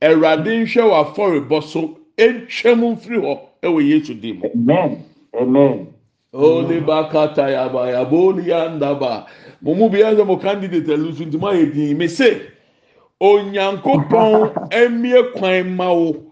Awurade 0.02 0.52
nhwɛ 0.66 0.84
w'afɔrebɔ 0.92 1.64
so 1.64 1.98
ntwam 2.18 2.82
mfiri 2.94 3.18
hɔ 3.22 3.34
ɛwɔ 3.64 3.80
yesu 3.90 4.14
dim 4.14 4.42
amen 4.46 5.04
amen 5.40 5.88
Holy 6.34 6.82
bakata 6.82 7.50
yaba 7.50 7.90
yaboli 7.92 8.50
yandaba. 8.50 9.26
Mo 9.62 9.74
mu 9.74 9.90
bi 9.90 10.00
yanze 10.02 10.24
mo 10.26 10.38
candidate 10.38 10.88
elusu 10.94 11.26
nti 11.26 11.38
mo 11.40 11.48
ayɛ 11.48 11.74
din. 11.74 11.98
Me 11.98 12.08
se 12.08 12.42
onyankopɔn 13.22 14.70
emie 14.72 15.24
kwan 15.36 15.76
ma 15.76 15.92
wo. 15.94 16.24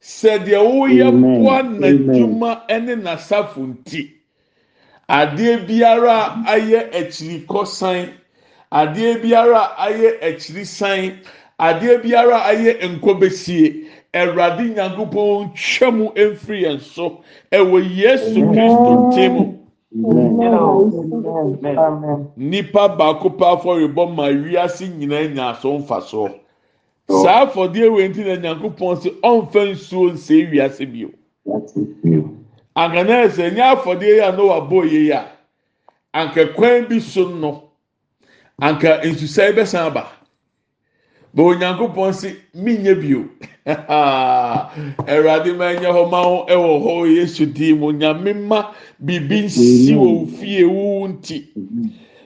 Sɛ 0.00 0.44
deɛ 0.44 0.60
woyɛ 0.62 1.10
boa 1.20 1.62
n'adwuma 1.62 2.62
ɛne 2.68 2.94
n'asafo 3.02 3.60
nti. 3.66 4.10
Adeɛ 5.08 5.66
biara 5.66 6.44
ayɛ 6.46 6.92
akyiri 6.92 7.46
kɔsan. 7.46 8.10
Adeɛ 8.70 9.22
biara 9.22 9.74
ayɛ 9.78 10.20
akyiri 10.22 10.64
san. 10.66 11.18
Adeɛ 11.58 12.02
biara 12.02 12.38
ayɛ 12.52 12.78
nkɔbesie. 12.94 13.88
Awurade 14.14 14.74
nyankopɔn 14.74 15.52
twɛ 15.54 15.86
mu 15.96 16.06
mfiri 16.14 16.62
yɛn 16.64 16.80
so. 16.80 17.22
Ɛwɔ 17.50 17.78
Yesu 17.96 18.40
Kristo 18.52 18.92
amen. 21.78 22.28
Nipa 22.36 22.88
baako 22.88 23.30
pa 23.30 23.56
afɔrebɔ 23.56 24.14
ma 24.14 24.24
wiase 24.28 24.88
nyinaa 24.88 25.34
nya 25.34 25.54
so. 25.60 25.78
Mfasoɔ 25.78 26.34
saa 27.08 27.46
afɔdeɛ 27.46 27.92
wei 27.92 28.08
nti 28.08 28.24
na 28.24 28.36
nyankopɔn 28.36 28.96
sɛ 29.00 29.10
ɔmfa 29.20 29.60
nsuo 29.72 30.12
nsɛe 30.12 30.50
wiase 30.52 30.84
bio. 30.92 31.10
Anka 32.76 33.04
na 33.06 33.24
ɛsɛ 33.26 33.50
nyɛ 33.54 33.76
afɔdeɛ 33.76 34.14
yi 34.14 34.20
a 34.20 34.32
na 34.32 34.42
wabɔ 34.42 34.90
yie 34.90 35.10
a 35.12 35.24
anka 36.14 36.54
kwan 36.54 36.86
bi 36.88 36.98
so 37.00 37.28
no 37.28 37.70
anka 38.60 39.00
nsusae 39.04 39.52
bɛsan 39.54 39.86
aba 39.86 40.06
bɛ 41.34 41.42
onyankopɔn 41.50 42.12
sɛ 42.14 42.30
minyɛ 42.54 42.94
bio 43.00 43.22
awurade 45.12 45.52
ma 45.58 45.66
ɛnyɛ 45.74 45.90
hɔ 45.96 46.10
ma 46.10 46.22
ho 46.24 46.46
ɛwɔ 46.48 46.72
hɔ 46.84 47.16
yesu 47.16 47.46
din 47.46 47.78
mu 47.80 47.92
nyame 47.92 48.34
ma 48.46 48.72
biribi 49.04 49.44
nsi 49.46 49.94
wɔ 49.94 50.08
wo 50.20 50.26
fie 50.26 50.64
wo 50.64 51.08
nti 51.08 51.48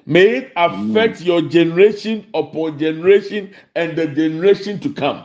May 0.07 0.37
it 0.39 0.53
affect 0.57 1.23
your 1.23 1.43
generation 1.43 2.27
upon 2.35 2.79
generation 2.79 3.55
and 3.75 3.97
the 3.97 4.07
generation 4.09 4.79
to 4.81 4.93
come. 4.93 5.25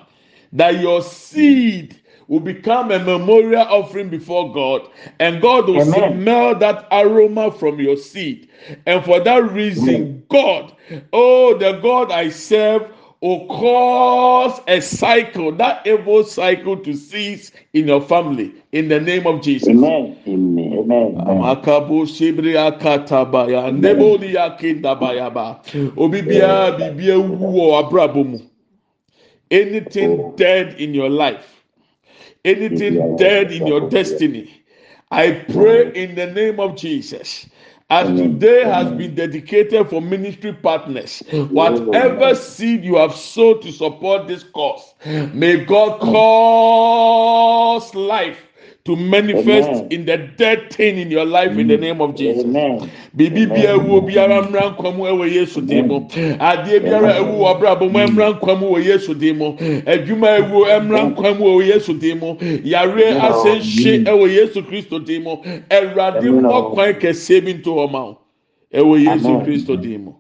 That 0.53 0.79
your 0.81 1.03
seed 1.03 2.01
will 2.27 2.39
become 2.41 2.91
a 2.91 2.99
memorial 2.99 3.61
offering 3.63 4.09
before 4.09 4.53
God, 4.53 4.89
and 5.19 5.41
God 5.41 5.67
will 5.67 5.81
Amen. 5.81 5.81
smell 5.81 6.55
that 6.59 6.87
aroma 6.91 7.51
from 7.51 7.79
your 7.79 7.97
seed. 7.97 8.49
And 8.87 9.03
for 9.05 9.19
that 9.21 9.51
reason, 9.51 10.23
God, 10.29 10.75
oh, 11.13 11.57
the 11.57 11.73
God 11.81 12.11
I 12.11 12.29
serve, 12.29 12.91
will 13.21 13.45
cause 13.47 14.60
a 14.67 14.81
cycle, 14.81 15.51
that 15.53 15.86
evil 15.86 16.23
cycle 16.23 16.75
to 16.77 16.93
cease 16.93 17.51
in 17.73 17.88
your 17.88 18.01
family 18.01 18.51
in 18.71 18.88
the 18.88 18.99
name 18.99 19.27
of 19.27 19.41
Jesus. 19.41 19.69
Amen. 19.69 20.17
Amen. 20.27 20.79
Amen. 20.79 21.15
Amakabo 21.15 22.05
shibri 22.05 22.57
akatabaya 22.57 23.71
neboli 23.71 24.34
yakindabayaba 24.34 25.62
obi 25.97 26.21
biara 26.21 26.71
bibi 26.77 27.10
ewu 27.10 27.38
wɔ 27.38 27.84
abrabɔ 27.84 28.25
mu 28.25 28.39
anything 29.51 30.34
dead 30.36 30.79
in 30.79 30.93
your 30.93 31.10
life 31.10 31.63
anything 32.43 33.15
dead 33.17 33.51
in 33.51 33.67
your 33.67 33.89
destiny 33.89 34.49
I 35.12 35.31
pray 35.31 35.91
in 35.93 36.15
the 36.15 36.27
name 36.27 36.60
of 36.60 36.75
Jesus 36.75 37.45
as 37.91 38.08
today 38.08 38.63
has 38.63 38.89
been 38.93 39.13
dedicated 39.15 39.89
for 39.89 40.01
ministry 40.01 40.54
partners, 40.54 41.21
whatever 41.49 42.34
seed 42.34 42.86
you 42.86 42.95
have 42.95 43.13
sowed 43.13 43.62
to 43.62 43.71
support 43.71 44.30
this 44.30 44.43
cause, 44.43 44.93
may 45.34 45.65
God 45.65 45.99
cause 45.99 47.93
life 47.93 48.38
to 48.83 48.95
manifest 48.95 49.69
Amen. 49.69 49.87
in 49.91 50.05
the 50.05 50.17
dead 50.37 50.73
thing 50.73 50.97
in 50.97 51.11
your 51.11 51.25
life 51.25 51.51
in 51.51 51.67
the 51.67 51.77
name 51.77 52.01
of 52.01 52.15
Jesus. 52.15 52.43
Amen. 52.43 52.89
biribi 53.15 53.45
bia 53.45 53.73
ewu 53.73 54.01
biara 54.01 54.41
mmra 54.41 54.69
nkwa 54.69 54.91
mu 54.91 55.03
ɛwɔ 55.03 55.31
yesu 55.33 55.61
dim 55.61 55.87
mu. 55.87 55.99
Adeɛ 56.39 56.79
biara 56.83 57.17
ewu 57.17 57.39
wɔ 57.39 57.55
abrabɔ 57.55 57.91
mu 57.91 57.99
mmra 58.07 58.33
nkwa 58.33 58.59
mu 58.59 58.67
wɔ 58.71 58.85
yesu 58.85 59.13
dim 59.13 59.37
mu. 59.37 59.53
Adwuma 59.85 60.37
ewu 60.39 60.65
mmra 60.81 61.03
nkwa 61.13 61.37
mu 61.37 61.45
wɔ 61.45 61.65
yesu 61.67 61.93
dim 61.93 62.19
mu. 62.19 62.37
Yare 62.63 63.13
asɛnhye 63.19 64.03
ɛwɔ 64.05 64.29
yesu 64.29 64.63
kristo 64.63 64.99
dim 64.99 65.23
mu. 65.23 65.35
Ɛwurade 65.69 66.23
mmɔ 66.23 66.73
kwan 66.73 66.93
kɛseɛ 66.93 67.45
bi 67.45 67.53
nto 67.53 67.75
hɔ 67.75 67.91
ma 67.91 68.13
ɛwɔ 68.73 68.99
yesu 69.05 69.45
kristo 69.45 69.75
dim 69.81 70.05
mu. 70.05 70.13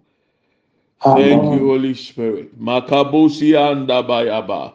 Thank 1.03 1.43
you 1.43 1.67
holy 1.67 1.95
spirit. 1.95 2.61
Makabosi 2.61 3.53
andabayaba. 3.57 4.73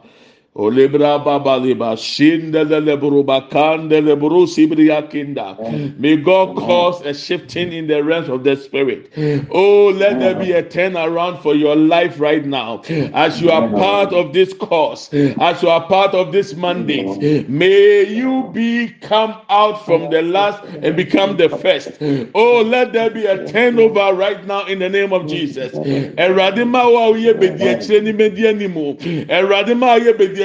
Olebra 0.57 1.23
baba 1.23 1.59
leba 1.61 1.97
shinda 1.97 2.65
lebruba 2.65 3.51
kanda 3.51 4.01
lebru 4.01 4.47
sibriya 4.47 5.11
kinda. 5.11 5.57
May 5.99 6.17
God 6.17 6.57
cause 6.57 7.03
a 7.03 7.13
shifting 7.13 7.73
in 7.73 7.87
the 7.89 8.03
realms 8.03 8.31
of 8.31 8.43
the 8.43 8.57
spirit. 8.57 9.11
Oh, 9.51 9.89
let 9.95 10.19
there 10.19 10.35
be 10.35 10.53
a 10.53 10.63
turnaround 10.63 11.43
for 11.43 11.55
your 11.55 11.77
life 11.77 12.19
right 12.19 12.45
now. 12.47 12.81
As 13.13 13.41
you 13.43 13.51
are 13.51 13.69
part 13.69 14.15
of 14.15 14.33
this 14.33 14.55
cause, 14.55 15.13
as 15.13 15.63
you 15.63 15.69
are 15.69 15.87
part 15.87 16.15
of 16.15 16.33
this 16.33 16.55
mandate, 16.55 17.49
may 17.51 18.05
you 18.07 18.51
be 18.55 18.89
come 19.03 19.35
out 19.51 19.85
from 19.85 20.09
the 20.11 20.23
last 20.23 20.63
and 20.83 20.97
become 20.97 21.37
the 21.37 21.51
first. 21.51 21.99
Oh, 22.35 22.63
let 22.63 22.95
there 22.95 23.11
be 23.11 23.27
a 23.27 23.47
turnover 23.47 24.15
right 24.15 24.47
now 24.47 24.65
in 24.65 24.79
the 24.79 24.89
name 24.89 25.13
of 25.13 25.27
Jesus. 25.27 25.73
Erade 25.75 26.67
ma 26.67 26.89
wa 26.89 27.09
oye 27.09 27.35
bedi 27.35 27.67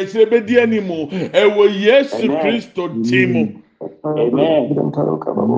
akyerɛkyerɛ 0.01 0.29
bɛdi 0.31 0.59
anim 0.61 0.87
ɛwɔ 1.31 1.63
yesu 1.81 2.27
kristo 2.41 2.89
ti 3.03 3.25
mu. 3.25 3.47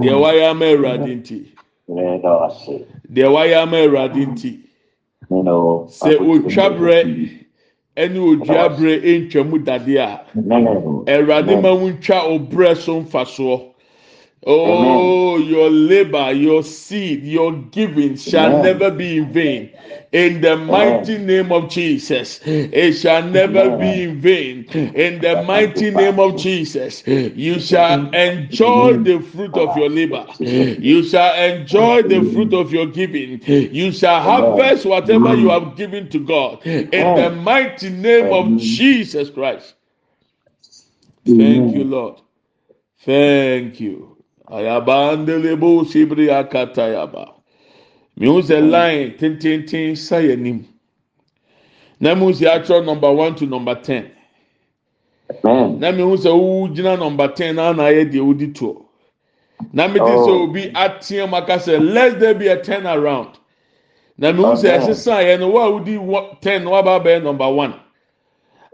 Deɛ 0.01 0.15
wayɛ 0.21 0.49
ama 0.51 0.65
awurade 0.65 1.15
nti. 1.15 1.45
Deɛ 3.11 3.27
wayɛ 3.33 3.55
ama 3.63 3.77
awurade 3.77 4.25
nti. 4.27 4.59
Sɛ 5.29 6.19
otwa 6.19 6.69
berɛ 6.77 7.29
ɛne 7.95 8.19
odua 8.19 8.69
berɛ 8.69 8.93
ntwa 9.27 9.43
mu 9.49 9.57
dadeɛ 9.59 9.99
a 9.99 10.21
awurade 11.11 11.61
ma 11.61 11.73
wo 11.73 11.89
ntwa 11.89 12.17
obrɛ 12.33 12.75
so 12.77 13.01
mfasoɔ. 13.01 13.72
Oh, 14.45 15.37
your 15.37 15.69
labor, 15.69 16.31
your 16.33 16.63
seed, 16.63 17.23
your 17.23 17.53
giving 17.53 18.17
shall 18.17 18.49
Amen. 18.49 18.61
never 18.61 18.91
be 18.91 19.17
in 19.17 19.31
vain. 19.31 19.69
In 20.11 20.41
the 20.41 20.57
mighty 20.57 21.17
name 21.17 21.51
of 21.51 21.69
Jesus, 21.69 22.39
it 22.45 22.93
shall 22.93 23.23
never 23.23 23.77
be 23.77 24.03
in 24.03 24.19
vain. 24.19 24.65
In 24.95 25.21
the 25.21 25.41
mighty 25.43 25.91
name 25.91 26.19
of 26.19 26.37
Jesus, 26.37 27.03
you 27.07 27.59
shall 27.59 28.09
enjoy 28.11 28.97
the 28.97 29.19
fruit 29.21 29.57
of 29.57 29.75
your 29.77 29.89
labor. 29.89 30.25
You 30.39 31.03
shall 31.03 31.33
enjoy 31.35 32.03
the 32.03 32.23
fruit 32.23 32.53
of 32.53 32.73
your 32.73 32.87
giving. 32.87 33.41
You 33.47 33.91
shall 33.91 34.21
harvest 34.21 34.85
whatever 34.85 35.33
you 35.35 35.49
have 35.49 35.75
given 35.77 36.09
to 36.09 36.19
God. 36.19 36.65
In 36.65 37.15
the 37.15 37.29
mighty 37.29 37.89
name 37.89 38.31
of 38.31 38.57
Jesus 38.57 39.29
Christ. 39.29 39.75
Thank 41.25 41.73
you, 41.73 41.85
Lord. 41.85 42.19
Thank 43.05 43.79
you. 43.79 44.12
ayabandelebo 44.51 45.85
sibiri 45.85 46.29
akata 46.31 46.87
yaba. 46.87 47.33
Mihu 48.17 48.41
sɛ 48.41 48.61
line 48.61 49.17
tententen 49.17 49.95
sa 49.97 50.17
yɛ 50.17 50.37
nim. 50.39 50.65
Na 51.99 52.15
mihu 52.15 52.31
sɛ 52.31 52.47
atwerɛ 52.61 52.85
number 52.85 53.11
one 53.11 53.35
to 53.35 53.45
number 53.45 53.75
ten. 53.75 54.11
Na 55.43 55.91
mihu 55.91 56.17
sɛ 56.17 56.31
wowu 56.31 56.73
gyina 56.75 56.97
number 56.99 57.27
ten 57.29 57.55
na 57.55 57.69
ana 57.69 57.83
ayɛ 57.83 58.11
deɛ 58.11 58.21
wodi 58.25 58.53
toɔ 58.53 58.83
na 59.71 59.87
mi 59.87 59.99
ti 59.99 60.05
sɛ 60.05 60.43
obi 60.43 60.71
ateɛ 60.73 61.29
mu 61.29 61.35
aka 61.37 61.55
sɛ 61.55 61.79
let 61.93 62.19
there 62.19 62.33
be 62.33 62.47
a 62.47 62.61
turn 62.61 62.85
around 62.85 63.37
na 64.17 64.31
mihu 64.31 64.53
sɛ 64.53 64.77
ɛsesan 64.79 65.23
yɛ 65.23 65.39
no 65.39 65.49
wo 65.49 65.59
a 65.61 65.71
wodi 65.71 65.97
ten 66.41 66.63
na 66.65 66.71
waba 66.71 66.99
abɛyɛ 66.99 67.23
number 67.23 67.49
one. 67.49 67.73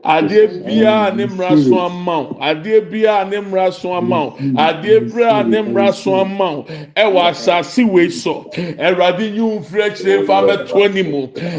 Adeɛ 0.03 0.63
biara 0.65 1.15
ne 1.15 1.25
mmara 1.25 1.57
so 1.63 1.79
ama 1.79 2.19
wo. 2.21 2.38
Adeɛ 2.41 2.89
biara 2.89 3.29
ne 3.29 3.38
mmara 3.38 3.71
so 3.73 3.93
ama 3.93 4.25
wo. 4.25 4.31
adeɛ 4.55 5.12
biara 5.12 5.47
ne 5.47 5.57
mmara 5.62 5.93
so 5.93 6.15
ama 6.15 6.51
wo. 6.55 6.65
Ɛwɔ 6.95 7.29
asase 7.29 7.83
wei 7.89 8.09
so 8.09 8.49
ɛwurade 8.55 9.33
nyi 9.33 9.41
wo 9.41 9.59
mfiri 9.59 9.83
akyire 9.83 10.25
fa 10.25 10.41
bɛto 10.43 10.85
anim 10.85 11.12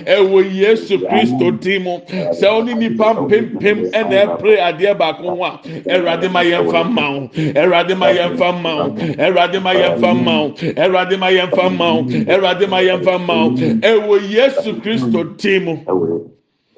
ɛwɔ 0.06 0.54
yesu 0.54 0.98
kristo 0.98 1.50
din 1.60 1.82
mu. 1.84 1.98
sɛ 2.08 2.46
ɔne 2.48 2.78
nipa 2.78 3.14
mpempem 3.14 3.90
ɛna 3.92 4.36
ɛpere 4.36 4.58
adeɛ 4.58 4.98
baako 4.98 5.36
ho 5.36 5.44
a 5.44 5.60
ɛwurade 5.88 6.30
ma 6.30 6.40
yɛn 6.42 6.70
fa 6.70 6.84
ma 6.84 7.10
wo. 7.10 7.28
Ɛwurade 7.34 7.96
ma 7.98 8.06
yɛn 8.08 8.38
fa 8.38 8.52
ma 8.52 8.74
wo. 8.84 8.90
Ɛwurade 8.90 9.62
ma 9.62 9.72
yɛn 9.72 10.00
fa 10.00 10.14
ma 10.14 10.42
wo. 10.42 10.48
Ɛwurade 10.50 11.18
ma 11.18 11.26
yɛn 11.30 11.50
fa 11.54 11.68
ma 11.70 11.92
wo 11.94 12.02
ɛwurade 12.02 12.68
ma 12.68 12.78
yɛn 12.80 13.04
fa 13.04 13.18
ma 13.18 13.44
wo 13.44 13.50
ɛwɔ 13.50 14.30
yesu 14.30 14.72
kristo 14.80 15.24
din 15.36 15.64
mu. 15.64 16.30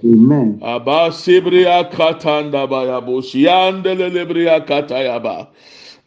Amen. 0.04 0.60
Aba 0.62 1.10
sibriya 1.12 1.90
katanda 1.90 2.66
baya 2.70 3.00
boshiandele 3.02 4.10
libriya 4.10 4.66
katayaba. 4.66 5.48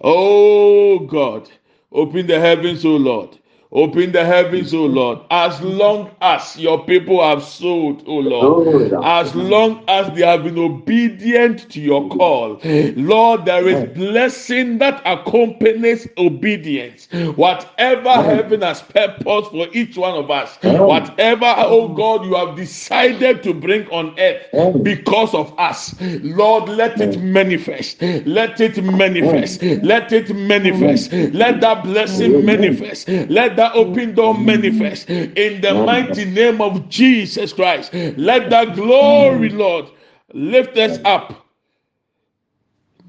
Oh 0.02 1.00
God, 1.00 1.50
open 1.92 2.28
the 2.28 2.40
heavens, 2.40 2.86
O 2.86 2.98
Lord. 2.98 3.38
Open 3.72 4.12
the 4.12 4.24
heavens, 4.26 4.74
O 4.74 4.86
Lord. 4.86 5.20
As 5.32 5.62
long 5.62 6.12
as 6.22 6.58
your 6.58 6.86
people 6.86 7.22
have 7.22 7.44
sold, 7.44 8.04
O 8.08 8.16
Lord, 8.18 8.58
as 9.02 9.36
long 9.36 9.84
as 9.88 10.12
they 10.16 10.26
have 10.26 10.44
been 10.44 10.58
obedient 10.58 11.70
to 11.72 11.82
your 11.82 12.08
call, 12.10 12.60
Lord, 12.96 13.46
there 13.46 13.68
is 13.68 13.84
blessing 13.84 14.78
that 14.80 15.02
accompanies 15.06 16.08
obedience. 16.18 17.08
Whatever 17.36 18.22
heaven 18.22 18.62
has 18.62 18.82
purpose 18.82 19.48
for 19.50 19.68
each 19.74 19.98
one 19.98 20.16
of 20.16 20.32
us, 20.32 20.58
whatever, 20.84 21.54
oh 21.58 21.90
God, 21.90 22.26
you 22.26 22.36
have 22.36 22.56
decided 22.56 23.44
to 23.44 23.54
bring 23.54 23.88
on 23.90 24.18
earth 24.20 24.44
because 24.82 25.34
of 25.34 25.54
us, 25.60 25.96
Lord, 26.22 26.70
let 26.70 27.02
it 27.02 27.18
manifest. 27.20 28.02
Let 28.26 28.60
it 28.62 28.82
manifest. 28.84 29.62
Let 29.82 30.12
it 30.14 30.34
manifest. 30.36 31.12
Let 31.34 31.62
that 31.62 31.84
blessing 31.84 32.46
manifest. 32.46 33.10
Let 33.28 33.55
Let 33.56 33.72
that 33.72 33.76
open 33.78 34.16
door 34.16 34.36
mm. 34.36 34.44
manifest 34.44 35.10
in 35.10 35.62
the 35.62 35.70
mm. 35.70 35.86
mighty 35.86 36.26
name 36.26 36.60
of 36.60 36.90
Jesus 36.90 37.54
Christ. 37.54 37.94
Let 37.94 38.50
that 38.50 38.76
glory, 38.76 39.50
mm. 39.50 39.58
Lord, 39.58 39.86
lift 40.34 40.78
us 40.78 41.00
up 41.06 41.48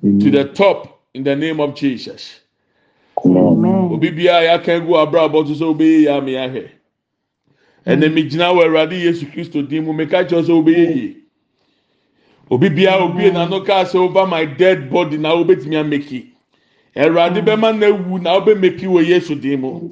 to 0.03 0.31
the 0.31 0.45
top 0.55 1.03
in 1.15 1.25
the 1.25 1.35
name 1.35 1.59
of 1.59 1.75
Jesus. 1.75 2.41
obi 3.25 4.11
biara 4.13 4.45
yɛaka 4.47 4.87
gu 4.87 4.93
abrabɔ 4.95 5.49
so 5.49 5.55
sɛ 5.55 5.67
wobɛyɛ 5.75 6.01
yɛ 6.05 6.19
ame 6.19 6.33
ahwɛ 6.37 6.69
ɛnna 7.87 8.13
megyina 8.13 8.53
wɔ 8.55 8.67
awurade 8.67 8.93
yesu 9.01 9.27
kristo 9.33 9.67
din 9.67 9.85
mu 9.85 9.93
meka 9.93 10.29
kyerɛ 10.29 10.45
sɛ 10.45 10.53
wobɛyɛ 10.53 10.95
yie 10.95 11.17
obi 12.51 12.69
biara 12.69 13.03
obie 13.03 13.31
n'ano 13.31 13.65
kaa 13.65 13.85
sɛ 13.85 13.97
over 13.97 14.27
my 14.27 14.45
dead 14.45 14.91
body 14.91 15.17
na 15.17 15.33
wobɛtumi 15.35 15.77
ameki. 15.81 16.36
Awurade 16.97 17.43
bɛma 17.43 17.79
na 17.79 17.87
ewu 17.87 18.19
na 18.23 18.39
wobɛmeki 18.39 18.87
wɔ 18.87 19.07
yesu 19.07 19.35
din 19.35 19.61
mu. 19.61 19.91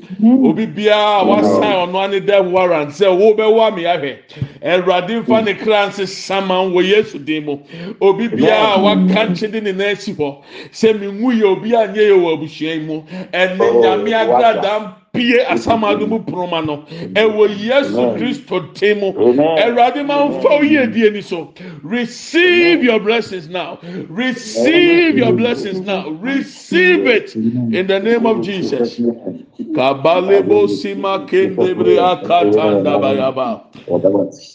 Obi 0.49 0.67
biara 0.67 1.25
wasan 1.25 1.89
ɔno 1.89 2.05
ani 2.05 2.21
dɛ 2.21 2.51
warrant 2.51 2.91
sɛ 2.91 3.07
wobɛwɔ 3.13 3.69
ame 3.69 3.83
ahwɛ 3.85 4.17
awurade 4.63 5.11
nfa 5.23 5.45
ne 5.45 5.55
kra 5.55 5.89
nse 5.89 6.07
saman 6.09 6.73
wɔ 6.73 6.83
yesu 6.89 7.19
din 7.19 7.45
mu. 7.45 7.59
Obi 8.01 8.29
biara 8.29 8.79
waka 8.83 9.29
nkyɛn 9.29 9.63
ne 9.63 9.73
nan 9.73 9.97
si 9.97 10.15
hɔ. 10.15 10.37
Sɛ 10.73 10.99
mi 10.99 11.07
nwu 11.07 11.33
yɛ 11.41 11.45
obi 11.45 11.75
a 11.75 11.87
nyɛ 11.89 12.09
yɛ 12.11 12.17
wɔ 12.19 12.39
abusua 12.39 12.75
yi 12.75 12.81
mu. 12.81 13.03
Ɛne 13.33 13.59
nyame 13.59 14.11
agrada 14.13 14.95
bie 15.15 15.45
asamado 15.47 16.07
mu 16.09 16.19
poroma 16.21 16.65
no. 16.65 16.85
Ɛwɔ 17.15 17.49
yesu 17.59 18.19
kristo 18.19 18.75
tem 18.75 18.99
mu. 19.01 19.13
Awurade 19.13 20.05
ma 20.05 20.29
nfa 20.29 20.51
wo 20.51 20.61
yie 20.63 20.87
die 20.93 21.11
ni 21.11 21.23
so. 21.23 21.53
Receive 21.83 22.83
your 22.83 22.99
blessings 23.01 23.49
now. 23.49 23.79
Receive 24.09 25.17
your 25.17 25.33
blessings 25.33 25.81
now. 25.81 26.09
Receive 26.09 27.07
it 27.07 27.35
in 27.37 27.87
the 27.87 28.01
name 28.01 28.27
of 28.27 28.43
jesus. 28.43 28.99
Kabalebo 28.99 30.67
sima 30.69 31.27
kendebre 31.29 31.97
akatanda 31.99 32.99
bayaba 33.01 33.63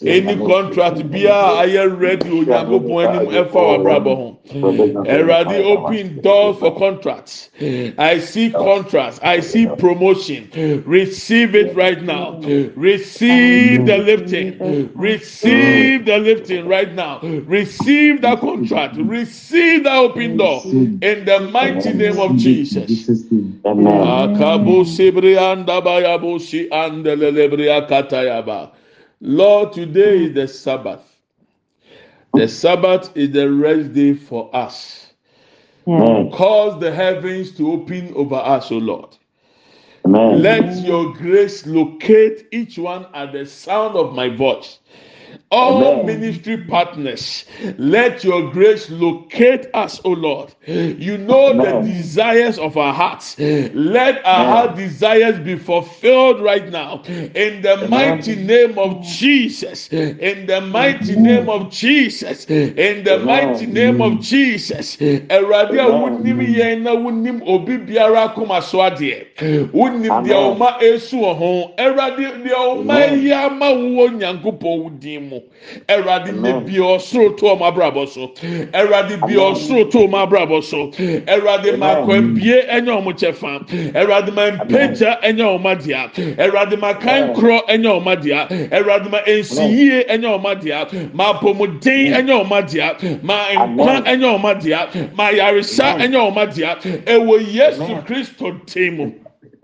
any 0.06 0.36
contract 0.46 0.98
biara 1.10 1.62
ayɛ 1.62 2.00
ready 2.00 2.28
onyankopɔn 2.28 3.08
anim 3.08 3.26
ɛfa 3.28 3.52
wɔ 3.52 3.78
abrabɔ 3.78 4.16
ho. 4.16 4.38
Awurade 5.06 5.64
open 5.64 6.20
doors 6.20 6.58
for 6.58 6.76
contracts. 6.76 7.50
I 7.98 8.18
see 8.18 8.50
contracts. 8.50 9.20
I 9.22 9.40
see 9.40 9.66
promotion 9.66 10.49
receive 10.84 11.54
it 11.54 11.74
right 11.74 12.02
now 12.02 12.40
receive 12.74 13.86
the 13.86 13.98
lifting 13.98 14.90
receive 14.94 16.04
the 16.04 16.18
lifting 16.18 16.66
right 16.66 16.94
now 16.94 17.20
receive 17.46 18.20
that 18.22 18.40
contract 18.40 18.96
receive 18.96 19.84
that 19.84 19.96
open 19.96 20.36
door 20.36 20.62
in 21.02 21.24
the 21.24 21.40
mighty 21.52 21.92
name 21.92 22.18
of 22.18 22.36
jesus 22.36 22.86
Jesus' 22.88 23.30
name. 23.30 23.60
Akabo 23.64 24.84
sebri 24.84 25.36
anda 25.38 25.80
bayabo 25.80 26.40
si 26.40 26.68
andelelebri 26.68 27.68
akatayaba. 27.68 28.72
Lord, 29.20 29.72
today 29.72 30.24
is 30.24 30.34
the 30.34 30.48
Sabbath. 30.48 31.02
The 32.34 32.48
Sabbath 32.48 33.16
is 33.16 33.30
the 33.32 33.50
rest 33.50 33.92
day 33.92 34.14
for 34.14 34.54
us. 34.54 35.12
Cause 36.32 36.80
the 36.80 36.92
heavens 36.92 37.52
to 37.56 37.72
open 37.72 38.12
over 38.14 38.36
us, 38.36 38.70
O 38.72 38.78
Lord. 38.78 39.16
Amen. 40.06 40.42
Let 40.42 40.76
your 40.82 41.12
grace 41.14 41.66
locate 41.66 42.46
each 42.52 42.78
one 42.78 43.06
at 43.14 43.32
the 43.32 43.46
sound 43.46 43.96
of 43.96 44.14
my 44.14 44.28
voice. 44.28 44.78
All 45.52 45.82
Amen. 45.82 46.06
ministry 46.06 46.58
partners, 46.58 47.44
let 47.76 48.22
your 48.22 48.52
grace 48.52 48.88
locate 48.88 49.66
us, 49.74 50.00
O 50.04 50.10
Lord. 50.10 50.54
You 50.64 51.18
know 51.18 51.58
the 51.60 51.72
desires 51.82 52.56
of 52.56 52.76
our 52.76 52.94
hearts. 52.94 53.36
Let 53.38 54.24
our 54.24 54.44
Amen. 54.44 54.46
heart 54.46 54.76
desires 54.76 55.40
be 55.40 55.56
fulfilled 55.56 56.40
right 56.40 56.68
now. 56.70 57.02
In 57.34 57.62
the 57.62 57.88
mighty 57.88 58.36
name 58.36 58.78
of 58.78 59.02
Jesus. 59.02 59.88
In 59.92 60.46
the 60.46 60.60
mighty 60.60 61.16
name 61.16 61.48
of 61.48 61.70
Jesus. 61.72 62.46
In 62.48 63.02
the 63.02 63.14
Amen. 63.14 63.26
mighty 63.26 63.66
name 63.66 64.00
of 64.00 64.20
Jesus. 64.20 64.96
Awurade 64.98 65.74
a 65.82 65.90
wonim 65.90 66.38
yɛn 66.46 66.82
na 66.82 66.92
wonim 66.94 67.42
obi 67.44 67.76
biara 67.78 68.32
akoma 68.32 68.62
so 68.62 68.78
adeɛ. 68.78 69.26
Wonim 69.72 70.22
deɛ 70.24 70.56
ɔma 70.56 70.78
esu 70.80 71.18
wɔ 71.18 71.34
ho. 71.36 71.72
Awurade 71.76 72.44
deɛ 72.44 72.54
ɔma 72.54 73.08
Amen. 73.08 73.22
yi 73.24 73.32
ama 73.32 73.72
wo 73.74 74.08
nyankopɔn 74.08 75.00
din 75.00 75.28
mu. 75.28 75.39
Awurade 75.88 76.32
ne 76.40 76.52
bi 76.60 76.78
ɔsoro 76.78 77.36
to 77.36 77.44
ɔmo 77.46 77.62
abrabɔ 77.72 78.08
so. 78.08 78.28
Awurade 78.72 79.20
bi 79.20 79.34
ɔsoro 79.34 79.90
to 79.90 79.98
ɔmo 79.98 80.26
abrabɔ 80.26 80.62
so. 80.64 80.90
Awurade 81.26 81.78
ma 81.78 81.92
Amen. 81.98 82.36
akɔnpie 82.36 82.68
ɛnyɛ 82.68 83.02
ɔmo 83.02 83.12
kyɛfa. 83.12 83.94
Awurade 83.94 84.34
ma 84.34 84.50
mpagya 84.50 85.20
ɛnyɛ 85.22 85.44
ɔmo 85.58 85.68
adea. 85.76 86.10
Awurade 86.38 86.78
ma 86.78 86.94
kankorɔ 86.94 87.66
ɛnyɛ 87.68 87.90
ɔmo 88.00 88.16
adea. 88.16 88.70
Awurade 88.70 89.10
ma 89.10 89.18
nsiyie 89.20 90.08
ɛnyɛ 90.08 90.28
ɔmo 90.38 90.48
adea. 90.54 91.14
Ma 91.14 91.32
apɔmuden 91.34 92.14
ɛnyɛ 92.14 92.34
ɔmo 92.44 92.54
adea. 92.62 93.22
Ma 93.22 93.44
nkwa 93.50 94.04
ɛnyɛ 94.06 94.38
ɔmo 94.38 94.48
adea. 94.54 95.14
Ma 95.14 95.28
yaresa 95.30 95.94
Amen. 95.94 96.12
ɛnyɛ 96.12 96.32
ɔmo 96.32 96.40
adea. 96.48 97.04
Ɛwɔ 97.04 97.52
Yesu. 97.52 98.02
Kristo 98.06 98.60
tem 98.66 98.96
mu. 98.96 99.12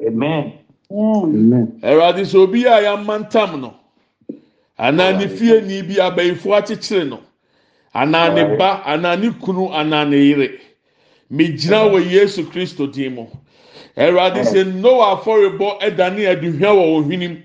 Amen. 0.06 0.52
Awurade 0.90 2.22
sɛ 2.22 2.34
obi 2.36 2.64
a 2.64 2.96
no 3.56 3.74
anaa 4.78 5.12
ne 5.12 5.28
fie 5.28 5.60
ni 5.60 5.82
bi 5.82 6.00
abayifo 6.00 6.54
akyekyere 6.54 7.04
no. 7.04 7.18
Anaa 7.94 8.28
ne 8.34 8.56
ba 8.56 8.84
anaa 8.84 9.16
ne 9.16 9.30
kunu 9.30 9.72
anaa 9.74 10.04
ne 10.04 10.16
yere. 10.16 10.60
Megyina 11.30 11.84
wɔ 11.90 11.98
yesu 12.10 12.44
kristo 12.50 12.86
din 12.86 13.14
mu. 13.14 13.26
Awurade 13.96 14.42
sɛ 14.44 14.64
noa 14.82 15.16
afɔrebɔ 15.16 15.96
dane 15.96 16.26
aduhwa 16.26 16.70
wɔ 16.72 16.84
wɔn 16.92 17.04
ɔhwenem 17.04 17.36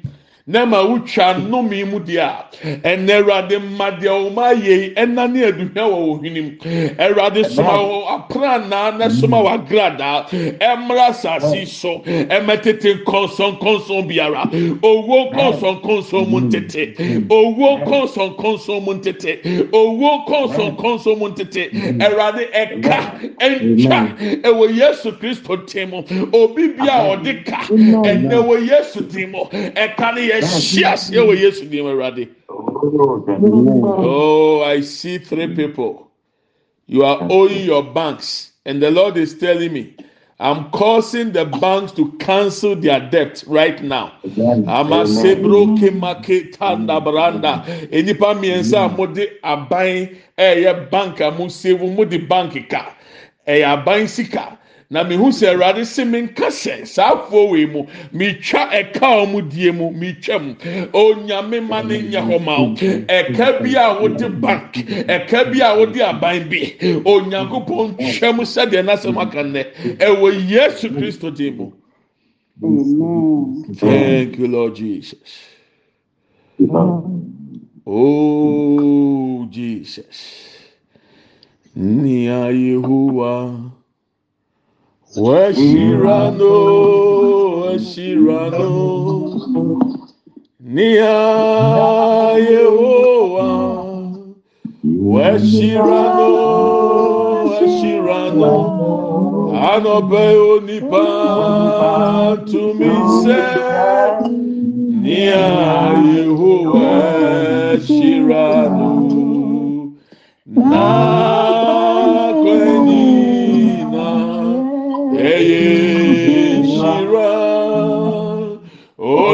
na 0.51 0.65
ma 0.65 0.81
wotwa 0.83 1.33
nnome 1.37 1.85
mu 1.89 1.99
deɛ 1.99 2.19
a 2.19 2.45
ɛnɛ 2.83 3.11
awurade 3.21 3.57
mma 3.59 3.91
deɛ 3.99 4.11
wɔn 4.11 4.35
ayɛ 4.35 4.73
yi 4.81 4.93
ɛnane 4.95 5.39
aduhwa 5.47 5.83
wɔ 5.91 6.19
hwenem 6.19 6.49
awurade 6.99 7.45
soma 7.45 7.77
wɔ 7.79 8.97
na 8.97 9.09
soma 9.09 9.37
wɔ 9.37 9.49
agradaa 9.67 10.27
ɛmmra 10.59 11.09
asase 11.09 11.65
so 11.67 12.01
ɛmɛtete 12.05 13.03
nkɔnsɔnkɔnsɔn 13.03 14.07
biara. 14.07 14.43
Owó 14.81 15.31
nkɔnsɔnkɔnsɔn 15.31 16.27
mu 16.29 16.39
ntete 16.41 16.95
owó 17.29 17.79
nkɔnsɔnkɔnsɔn 17.83 18.83
mu 18.83 18.93
ntete 18.93 19.31
owó 19.71 20.25
nkɔnsɔnkɔnsɔn 20.25 21.17
mu 21.17 21.27
ntete 21.29 21.71
awurade 22.01 22.43
ɛka 22.51 22.97
ɛntwa 23.39 23.99
ɛwɔ 24.43 24.75
yesu 24.77 25.11
kristo 25.19 25.55
tem 25.67 25.89
mu 25.91 26.03
obi 26.33 26.67
bi 26.69 26.87
a 26.87 27.15
ɔde 27.15 27.45
ka. 27.45 27.61
Ɛnɛ 27.69 28.35
wɔ 28.47 28.67
yesu 28.69 29.01
tim 29.07 29.31
mu 29.31 29.45
ɛka 29.51 30.15
ne 30.15 30.21
yɛ 30.29 30.40
ɛwɔ 30.41 31.39
yesu 31.39 31.65
dim 31.69 31.86
awurade. 31.86 32.27
Oh, 34.04 34.62
I 34.63 34.82
see 34.82 35.17
three 35.17 35.54
people. 35.56 36.08
You 36.88 37.04
are 37.04 37.19
owing 37.30 37.63
your 37.65 37.84
banks, 37.84 38.51
and 38.65 38.82
the 38.82 38.91
Lord 38.91 39.17
is 39.17 39.34
telling 39.38 39.71
me, 39.73 39.95
I'm 40.41 40.71
causing 40.71 41.32
the 41.32 41.45
banks 41.45 41.91
to 41.93 42.12
cancel 42.13 42.75
their 42.75 42.99
debt 42.99 43.43
right 43.45 43.82
now. 43.84 44.13
Amasebro 44.25 45.77
kemake 45.77 46.58
tanda 46.58 46.99
branda. 46.99 47.63
Enipa 47.91 48.34
mmiɛnsa 48.36 48.86
a 48.91 48.97
mode 48.97 49.30
aban 49.43 50.17
ɛyɛ 50.38 50.65
eh, 50.65 50.86
bank 50.89 51.19
a 51.19 51.30
mo 51.32 51.47
save 51.47 51.82
mo 51.82 52.04
de 52.06 52.17
bank 52.17 52.67
ka 52.69 52.95
eh, 53.45 53.60
ɛyɛ 53.62 53.84
aban 53.84 54.08
sika. 54.08 54.58
na 54.91 55.04
mehu 55.04 55.32
sɛ 55.32 55.47
awurade 55.54 55.86
se 55.86 56.04
me 56.04 56.21
nka 56.21 56.47
sɛ 56.51 56.86
saa 56.86 57.15
afoɔ 57.15 57.49
wei 57.51 57.65
mu 57.65 57.86
metwa 58.13 58.67
ɛkaɔ 58.69 59.32
mu 59.32 59.41
die 59.41 59.71
mu 59.71 59.89
metwa 59.91 60.38
mu. 60.43 60.54
Onyame 60.91 61.62
ma 61.67 61.82
ne 61.82 62.01
nyɛ 62.01 62.19
hɔ 62.27 62.43
ma 62.43 62.60
wo. 62.62 62.75
Ɛka 62.75 63.63
bi 63.63 63.75
a 63.80 64.01
wode 64.01 64.41
bank 64.41 64.73
ɛka 65.08 65.51
bi 65.51 65.60
a 65.62 65.77
wode 65.77 65.95
aban 65.95 66.49
bi. 66.49 66.75
Onyankopɔn 67.08 67.95
twam 68.19 68.39
sɛdeɛ 68.43 68.84
n'asɛm 68.84 69.17
aka 69.17 69.43
nnɛ. 69.43 69.65
Ɛwɔ 69.97 70.49
yesu 70.49 70.89
kristo 70.89 71.32
din 71.34 71.56
mu. 71.58 71.71
Thank 73.75 74.38
you 74.38 74.47
lord 74.47 74.75
jesus. 74.75 75.15
Oh 77.88 79.47
jesus. 79.49 80.49
Nia 81.75 82.51
yehowa. 82.51 83.71
washirano 85.15 86.54
washirano 87.62 88.69
nia 90.60 91.17
yehowa. 92.50 93.47
Washirano 95.13 96.30
washirano 97.52 98.54
anọbẹ 99.71 100.26
onipa 100.52 101.06
tumi 102.50 102.91
sẹ 103.21 103.43
nia 105.04 105.45
yehowa 106.13 106.89
washirano 107.71 108.89
naa. 110.56 111.40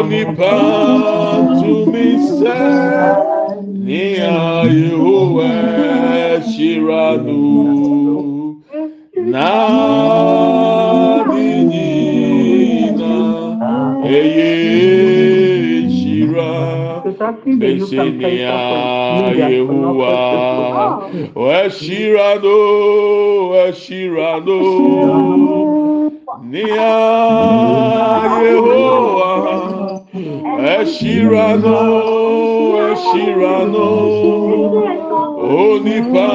omnipotent 0.07 1.87
miser, 1.91 3.15
Nia 3.63 4.63
Yehua 4.63 5.51
na 9.15 9.51
menina 11.27 13.13
Eye 14.05 15.89
Shira, 15.89 16.53
Besinia 17.59 18.59
Yehua, 19.35 20.17
Eshiranu, 21.35 22.59
Eshiranu, 23.67 24.61
Nia 26.43 26.93
Yehua. 28.43 29.26
ẹṣirano 30.65 31.79
ẹṣirano 32.89 33.89
onípa 35.57 36.29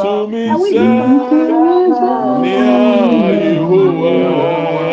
tumi 0.00 0.44
sẹ 0.68 0.88
ní 2.42 2.54
àyíwò 3.24 3.82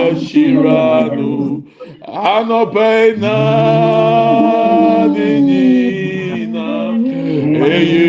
ẹṣirano 0.08 1.32
anọpẹ 2.34 2.92
náà 3.22 5.08
nìyína 5.16 6.70
èyí 7.74 8.08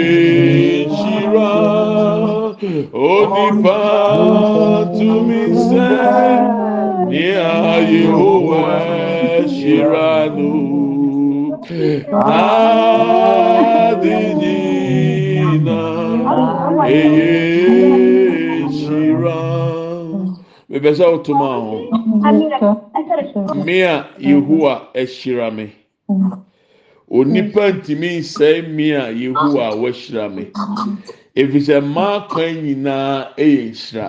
ṣira 0.99 1.53
onípa 3.13 3.81
tumi 4.97 5.43
sẹ 5.67 5.91
ní 7.11 7.25
àyíwò 7.71 8.31
ẹṣirano. 8.77 9.12
shiranu 9.55 10.51
adinina 13.93 15.79
eye 16.87 18.69
shira 18.79 19.39
mepɛ 20.71 20.91
sɛ 20.99 21.05
wotoma 21.13 21.49
ho. 21.65 21.77
Me 23.65 23.83
a 23.83 24.07
yehowa 24.19 24.75
ahyira 24.95 25.51
me. 25.55 25.67
Onipa 27.11 27.73
ntumi 27.73 28.19
nsɛe 28.21 28.69
me 28.75 28.93
a 28.93 29.13
yehowa 29.13 29.77
wahyira 29.83 30.29
me. 30.35 30.45
Efisɛ 31.37 31.81
mmaa 31.83 32.29
kwan 32.29 32.55
nyinaa 32.65 33.29
yɛ 33.37 33.71
nhyira. 33.71 34.07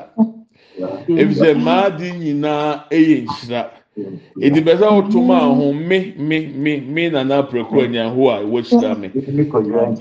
Efisɛ 1.22 1.54
mmaa 1.56 1.90
di 1.98 2.12
nyinaa 2.12 2.86
yɛ 2.92 3.28
nhyira. 3.28 3.83
edibɛsɛ 4.46 4.86
ahotoma 4.90 5.36
a 5.38 5.48
ho 5.58 5.72
mm. 5.74 5.88
me 5.88 6.14
me 6.18 6.38
me 6.64 6.72
me 6.94 7.10
nana 7.10 7.36
apɛkura 7.44 7.88
ni 7.90 7.98
aho 8.00 8.30
a 8.30 8.42
ɛwɔ 8.44 8.60
sika 8.66 8.96
mi 9.00 9.08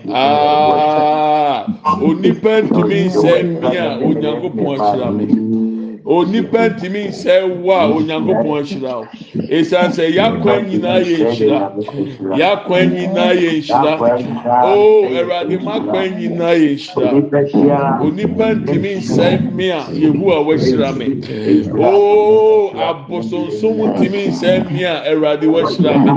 aa 0.08 1.66
onipa 2.06 2.52
ntumi 2.64 2.96
nsɛm 3.08 3.60
bi 3.60 3.76
a 3.76 3.86
onyankopɔn 4.06 4.76
akyerɛ 4.80 5.08
mi. 5.16 5.61
Onipa 6.04 6.68
ntumi 6.68 7.08
nsɛ 7.08 7.34
wo 7.62 7.72
a 7.72 7.86
onyankopɔn 7.94 8.58
ahyira 8.62 8.92
wo 8.98 9.06
esan 9.48 9.92
sɛ 9.94 10.04
yakwan 10.16 10.66
nyinaa 10.68 10.98
yɛ 10.98 11.18
nhyira 11.30 11.60
yakwan 12.38 12.90
nyinaa 12.90 13.32
yɛ 13.38 13.50
nhyira 13.62 13.92
oo 14.66 15.06
awurade 15.06 15.56
makwan 15.62 16.10
nyinaa 16.18 16.54
yɛ 16.58 16.70
nhyira 16.74 18.00
onipa 18.02 18.46
ntumi 18.54 18.90
nsɛ 18.98 19.54
me 19.54 19.70
a 19.70 19.82
yehu 19.94 20.26
a 20.32 20.38
wahyira 20.42 20.90
me 20.98 21.06
oo 21.78 22.72
abosonsom 22.74 23.76
ntumi 23.94 24.26
nsɛ 24.34 24.70
me 24.72 24.82
a 24.84 25.04
awurade 25.06 25.46
wahyira 25.46 25.92
me 26.02 26.10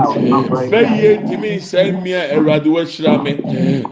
fɛyie 0.70 1.22
ntumi 1.22 1.50
nsɛ 1.62 2.02
me 2.02 2.12
a 2.12 2.34
awurade 2.34 2.66
wahyira 2.66 3.22
me 3.22 3.32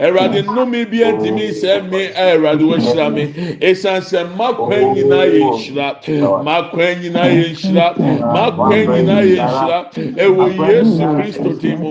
awurade 0.03 0.43
nnome 0.43 0.85
bi 0.91 0.99
ntumi 1.07 1.49
nsɛ 1.55 1.89
me 1.89 2.05
a 2.11 2.35
awurade 2.35 2.63
wahyira 2.67 3.09
me 3.15 3.23
esan 3.61 4.01
sɛ 4.03 4.27
makwan 4.35 4.91
nyinaa 4.95 5.25
yɛ 5.31 5.39
nhyira 5.55 5.84
yɛnhyira 5.93 6.43
makwan 6.43 6.93
nyinaa 7.01 7.29
yɛnhyira. 7.29 7.85
Makwan 8.33 8.85
nyinaa 8.89 9.23
yɛnhyira. 9.23 9.77
Ɛwɔ 10.23 10.43
yesu 10.69 11.03
kristo 11.15 11.49
din 11.61 11.79
mu. 11.79 11.89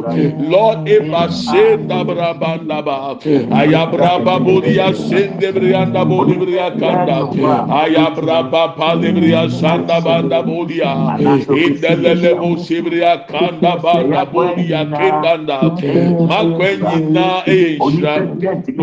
Lord 0.50 0.87
eba 0.88 1.28
sendabraba 1.30 2.50
ndaba. 2.64 3.18
Ayabraba 3.61 4.35
bodiya 4.44 4.94
sendebriya 4.94 5.87
ndabodebriya 5.90 6.70
kanda. 6.78 7.18
Ayabraba 7.83 8.74
palebriya 8.76 9.50
sandaba 9.50 10.22
ndabodiya 10.22 10.90
indelelebo 11.64 12.57
sebriya 12.59 13.26
kanda 13.28 13.76
banda 13.83 14.24
bodiya 14.26 14.80
kendanda. 14.96 15.59
Makwan 16.28 16.78
nyinaa 16.90 17.42
ɛyɛnhyira 17.46 18.14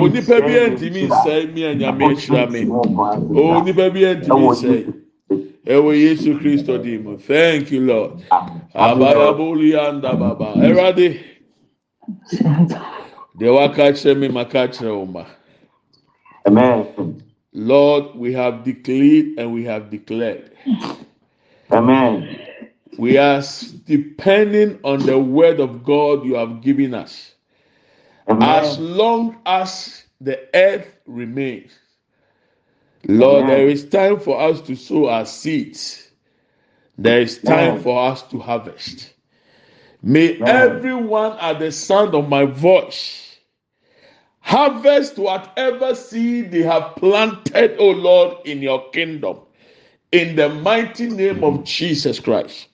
onipa 0.02 0.38
bi 0.46 0.54
ɛntumi 0.66 1.02
nsɛe 1.08 1.54
mi 1.54 1.62
anyame 1.66 2.06
ɛhyira 2.14 2.50
me. 2.52 2.62
Onipa 3.42 3.90
bi 3.94 4.02
ɛntumi 4.12 4.46
nsɛe. 4.52 4.78
Ewe 5.66 5.98
Yesu 5.98 6.40
Kristo 6.40 6.82
di 6.82 6.98
mu. 6.98 7.18
Thank 7.18 7.72
you 7.72 7.82
Lord. 7.82 8.24
Abayabuli 8.74 9.78
anda 9.78 10.16
baba. 10.16 10.54
Erade. 10.58 11.20
De 13.38 13.50
waka 13.50 13.94
kyerɛ 13.94 14.18
me 14.18 14.28
maka 14.28 14.68
kyerɛ 14.68 14.98
wo 14.98 15.06
ma. 15.06 15.26
Amen. 16.48 17.24
Lord, 17.54 18.16
we 18.16 18.34
have 18.34 18.64
declared 18.64 19.38
and 19.38 19.54
we 19.54 19.64
have 19.66 19.90
declared. 19.90 20.52
Amen. 21.72 22.40
We 22.98 23.18
are 23.18 23.44
depending 23.86 24.80
on 24.84 25.00
the 25.06 25.18
word 25.18 25.60
of 25.60 25.84
God 25.84 26.26
you 26.26 26.36
have 26.36 26.62
given 26.62 26.94
us. 26.94 27.34
As 28.28 28.80
long 28.80 29.38
as 29.46 30.04
the 30.20 30.40
earth 30.56 30.88
remains, 31.06 31.72
Lord, 33.08 33.48
there 33.50 33.68
is 33.68 33.88
time 33.90 34.20
for 34.20 34.40
us 34.40 34.62
to 34.62 34.76
sow 34.76 35.08
our 35.08 35.26
seeds. 35.26 36.10
There 36.98 37.22
is 37.22 37.40
time 37.40 37.72
Amen. 37.72 37.84
for 37.84 38.12
us 38.12 38.22
to 38.24 38.40
harvest. 38.40 39.14
May 40.04 40.36
Amen. 40.36 40.48
everyone 40.48 41.38
at 41.40 41.60
the 41.60 41.72
sound 41.72 42.16
of 42.16 42.30
my 42.30 42.46
voice 42.46 43.32
harvest 44.42 45.18
whatever 45.18 45.96
seed 45.96 46.52
they 46.52 46.62
have 46.64 46.96
planted, 46.98 47.78
O 47.80 47.92
Lord, 47.92 48.46
in 48.46 48.62
your 48.62 48.90
kingdom. 48.90 49.38
In 50.12 50.36
the 50.36 50.50
mighty 50.50 51.10
name 51.10 51.44
of 51.44 51.64
Jesus 51.64 52.20
Christ. 52.20 52.68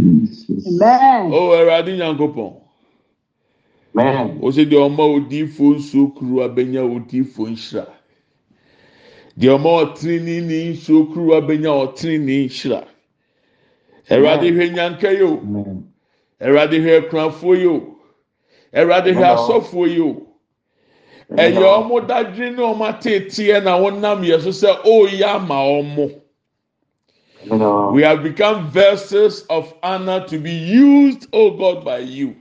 Amen. 0.00 1.30
Oh, 1.32 1.50
Eradi. 1.50 2.00
Amen. 3.96 4.38
O 4.42 4.50
sɛ 4.50 4.64
deɛ 4.64 4.78
ɔma 4.88 5.04
odiifo 5.16 5.74
nsuo 5.76 6.14
kuru 6.14 6.40
abɛnya 6.46 6.82
odiifo 6.86 7.48
nhyira. 7.48 7.86
deɛ 9.38 9.50
ɔma 9.56 9.70
ɔteneni 9.82 10.46
ne 10.46 10.72
nsuo 10.72 11.06
kuruwa 11.12 11.38
bɛnya 11.46 11.70
ɔteneni 11.84 12.48
hyira 12.48 12.80
awurade 14.10 14.48
hwɛ 14.54 14.66
nyanka 14.74 15.10
yi 15.18 15.22
o 15.22 15.34
awurade 16.40 16.76
hwɛ 16.82 16.92
akunafoɔ 17.00 17.54
yi 17.58 17.66
o 17.66 17.96
awurade 18.74 19.10
hwɛ 19.14 19.26
asɔfoɔ 19.34 19.86
yi 19.94 20.00
o 20.00 20.26
ɛyɛ 21.30 21.66
ɔmo 21.78 22.06
dadwene 22.08 22.56
ne 22.56 22.62
ɔmo 22.62 22.84
ateeteɛ 22.90 23.62
na 23.62 23.78
wɔnam 23.78 24.20
yɛ 24.24 24.40
so 24.42 24.50
sɛ 24.50 24.82
ɔreyɛ 24.82 25.34
ama 25.34 25.54
ɔmo. 25.54 26.20
We 27.92 28.02
have 28.02 28.22
become 28.22 28.68
vessels 28.70 29.42
of 29.48 29.72
honor 29.82 30.26
to 30.26 30.38
be 30.38 30.50
used, 30.50 31.28
oh 31.32 31.52
God, 31.52 31.84
by 31.84 31.98
you. 31.98 32.36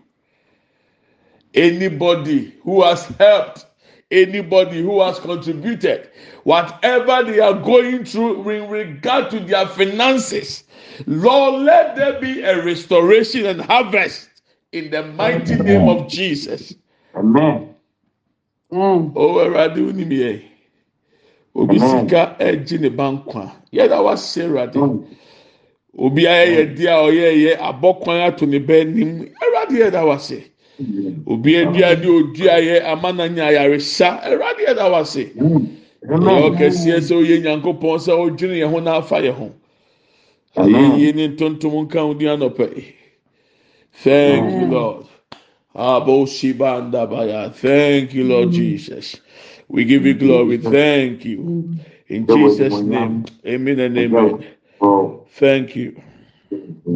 Anybody 1.53 2.55
who 2.63 2.83
has 2.83 3.05
helped 3.05 3.65
anybody 4.11 4.81
who 4.81 5.01
has 5.01 5.19
contributed, 5.19 6.09
whatever 6.43 7.23
they 7.23 7.39
are 7.39 7.53
going 7.53 8.05
through 8.05 8.49
in 8.49 8.69
regard 8.69 9.29
to 9.31 9.39
their 9.39 9.67
finances, 9.67 10.63
Lord, 11.05 11.63
let 11.63 11.95
there 11.95 12.19
be 12.19 12.41
a 12.41 12.63
restoration 12.63 13.45
and 13.45 13.61
harvest 13.61 14.29
in 14.71 14.89
the 14.91 15.03
mighty 15.03 15.55
name 15.55 15.87
of 15.87 16.07
Jesus. 16.07 16.73
Amen. 17.15 17.75
Mm. 18.71 19.13
Oh, 19.15 19.35
Eradi 19.35 19.77
unimie. 19.79 20.43
Obi 21.55 21.79
sika 21.79 22.35
eji 22.39 22.79
ne 22.79 22.89
bankwa. 22.89 23.51
yɛda 23.73 24.03
wa 24.03 24.13
serade. 24.15 24.75
Mm. 24.75 25.05
Obi 25.97 26.27
ayeye 26.27 26.75
dia 26.75 26.97
oyeye 27.01 27.57
abokwan 27.57 28.21
ato 28.27 28.45
ne 28.45 28.59
banim. 28.59 29.29
Eradi 29.41 29.79
yeda 29.79 30.05
wa 30.05 30.17
se. 30.17 30.51
Obi 31.27 31.55
aduane 31.57 32.07
odua 32.07 32.59
yɛ 32.61 32.83
ama 32.85 33.11
na 33.13 33.27
nya 33.27 33.45
ayaresa. 33.47 34.21
Awurade 34.23 34.63
yɛda 34.67 34.91
wase. 34.91 35.33
Ɛyɛ 36.25 36.37
Amen. 36.37 36.51
ɔkɛseɛ 36.51 36.99
sɛ 37.01 37.13
oyɛ 37.15 37.41
nyankopɔn 37.43 37.99
sɛ 37.99 38.11
ɔdwene 38.13 38.57
yɛn 38.61 38.69
ho 38.71 38.79
n'afa 38.79 39.17
yɛn 39.23 39.33
ho. 39.35 39.51
Amen. 40.57 40.91
Ayɛyie 40.91 41.15
ne 41.15 41.27
ntontom 41.29 41.73
nka 41.85 41.99
ho 42.01 42.13
di 42.13 42.25
anɔpɛ. 42.25 42.93
Thank 44.03 44.53
you, 44.55 44.65
Lord. 44.65 45.05
Abo 45.75 46.25
shiba 46.27 46.81
andabaya. 46.81 47.53
Thank 47.53 48.13
you, 48.13 48.23
Lord 48.25 48.51
Jesus. 48.51 49.21
We 49.69 49.85
give 49.85 50.05
you 50.05 50.13
glory. 50.15 50.57
Hmm. 50.57 50.69
Thank 50.71 51.25
you. 51.25 51.41
Hmm. 51.41 51.73
In 52.07 52.27
Jesus' 52.27 52.85
name. 52.85 53.25
Amen 53.45 53.79
and 53.79 53.97
amen. 53.97 54.45
Oh. 54.81 55.25
Thank 55.31 55.75
you. 55.75 56.01
Hmm. 56.85 56.95